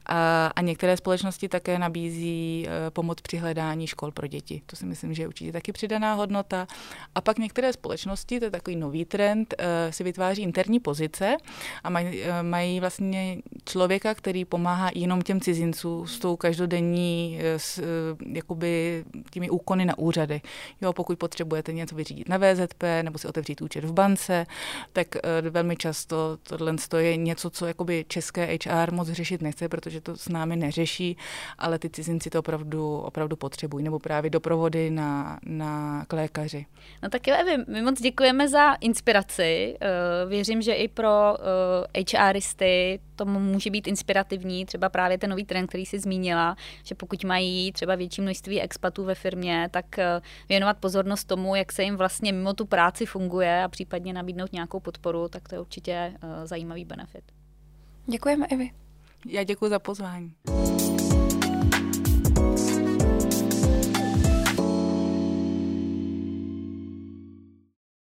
A, 0.05 0.47
a 0.55 0.61
některé 0.61 0.97
společnosti 0.97 1.47
také 1.47 1.79
nabízí 1.79 2.67
e, 2.67 2.91
pomoc 2.91 3.21
při 3.21 3.37
hledání 3.37 3.87
škol 3.87 4.11
pro 4.11 4.27
děti. 4.27 4.61
To 4.65 4.75
si 4.75 4.85
myslím, 4.85 5.13
že 5.13 5.23
je 5.23 5.27
určitě 5.27 5.51
taky 5.51 5.71
přidaná 5.71 6.13
hodnota. 6.13 6.67
A 7.15 7.21
pak 7.21 7.39
některé 7.39 7.73
společnosti, 7.73 8.39
to 8.39 8.45
je 8.45 8.51
takový 8.51 8.75
nový 8.75 9.05
trend, 9.05 9.53
e, 9.57 9.91
si 9.91 10.03
vytváří 10.03 10.41
interní 10.41 10.79
pozice 10.79 11.37
a 11.83 11.89
mají, 11.89 12.23
e, 12.23 12.43
mají 12.43 12.79
vlastně 12.79 13.37
člověka, 13.65 14.13
který 14.13 14.45
pomáhá 14.45 14.91
jenom 14.95 15.21
těm 15.21 15.39
cizincům 15.39 16.07
s 16.07 16.19
tou 16.19 16.35
každodenní, 16.35 17.39
s, 17.57 17.79
jakoby 18.33 19.03
těmi 19.31 19.49
úkony 19.49 19.85
na 19.85 19.97
úřady. 19.97 20.41
Jo, 20.81 20.93
pokud 20.93 21.19
potřebujete 21.19 21.73
něco 21.73 21.95
vyřídit 21.95 22.29
na 22.29 22.37
VZP 22.37 22.83
nebo 23.03 23.17
si 23.17 23.27
otevřít 23.29 23.61
účet 23.61 23.83
v 23.83 23.93
bance, 23.93 24.45
tak 24.93 25.07
eh, 25.15 25.49
velmi 25.49 25.75
často 25.75 26.37
tohle 26.43 26.75
je 26.97 27.17
něco, 27.17 27.49
co 27.49 27.65
jakoby 27.65 28.05
české 28.07 28.57
HR 28.65 28.91
moc 28.91 29.09
řešit 29.09 29.41
nechce, 29.41 29.69
protože 29.69 30.01
to 30.01 30.17
s 30.17 30.29
námi 30.29 30.55
neřeší, 30.55 31.17
ale 31.57 31.79
ty 31.79 31.89
cizinci 31.89 32.29
to 32.29 32.39
opravdu, 32.39 32.97
opravdu 32.97 33.35
potřebují, 33.35 33.83
nebo 33.83 33.99
právě 33.99 34.29
doprovody 34.29 34.89
na, 34.91 35.39
na 35.45 36.05
k 36.07 36.13
lékaři. 36.13 36.65
No 37.03 37.09
tak 37.09 37.27
jo, 37.27 37.35
Evi, 37.39 37.63
my 37.67 37.81
moc 37.81 38.01
děkujeme 38.01 38.47
za 38.47 38.73
inspiraci. 38.73 39.75
Eh, 39.81 40.25
věřím, 40.29 40.61
že 40.61 40.73
i 40.73 40.87
pro 40.87 41.35
HRisty 42.17 42.99
to 43.19 43.25
může 43.25 43.69
být 43.69 43.87
inspirativní, 43.87 44.65
třeba 44.65 44.89
právě 44.89 45.17
ten 45.17 45.29
nový 45.29 45.45
trend, 45.45 45.67
který 45.67 45.85
si 45.85 45.99
zmínila, 45.99 46.55
že 46.83 46.95
pokud 46.95 47.23
mají 47.23 47.71
třeba 47.71 47.95
větší 47.95 48.21
množství 48.21 48.61
expatů 48.61 49.03
ve 49.03 49.15
firmě, 49.15 49.69
tak 49.71 49.99
eh, 49.99 50.21
věnovat 50.49 50.77
pozornost 50.77 51.23
tomu, 51.23 51.55
jak 51.55 51.71
se 51.71 51.83
jim 51.83 51.97
vlastně 51.97 52.33
mimo 52.33 52.53
tu 52.53 52.65
práci 52.65 53.05
funguje 53.05 53.63
a 53.63 53.67
případně 53.67 54.13
nabídnout 54.13 54.53
nějakou 54.53 54.79
podporu, 54.79 55.27
tak 55.27 55.49
to 55.49 55.55
je 55.55 55.61
určitě 55.61 56.13
zajímavý 56.43 56.85
benefit. 56.85 57.23
Děkujeme, 58.05 58.47
Evi. 58.47 58.71
Já 59.25 59.43
děkuji 59.43 59.69
za 59.69 59.79
pozvání. 59.79 60.33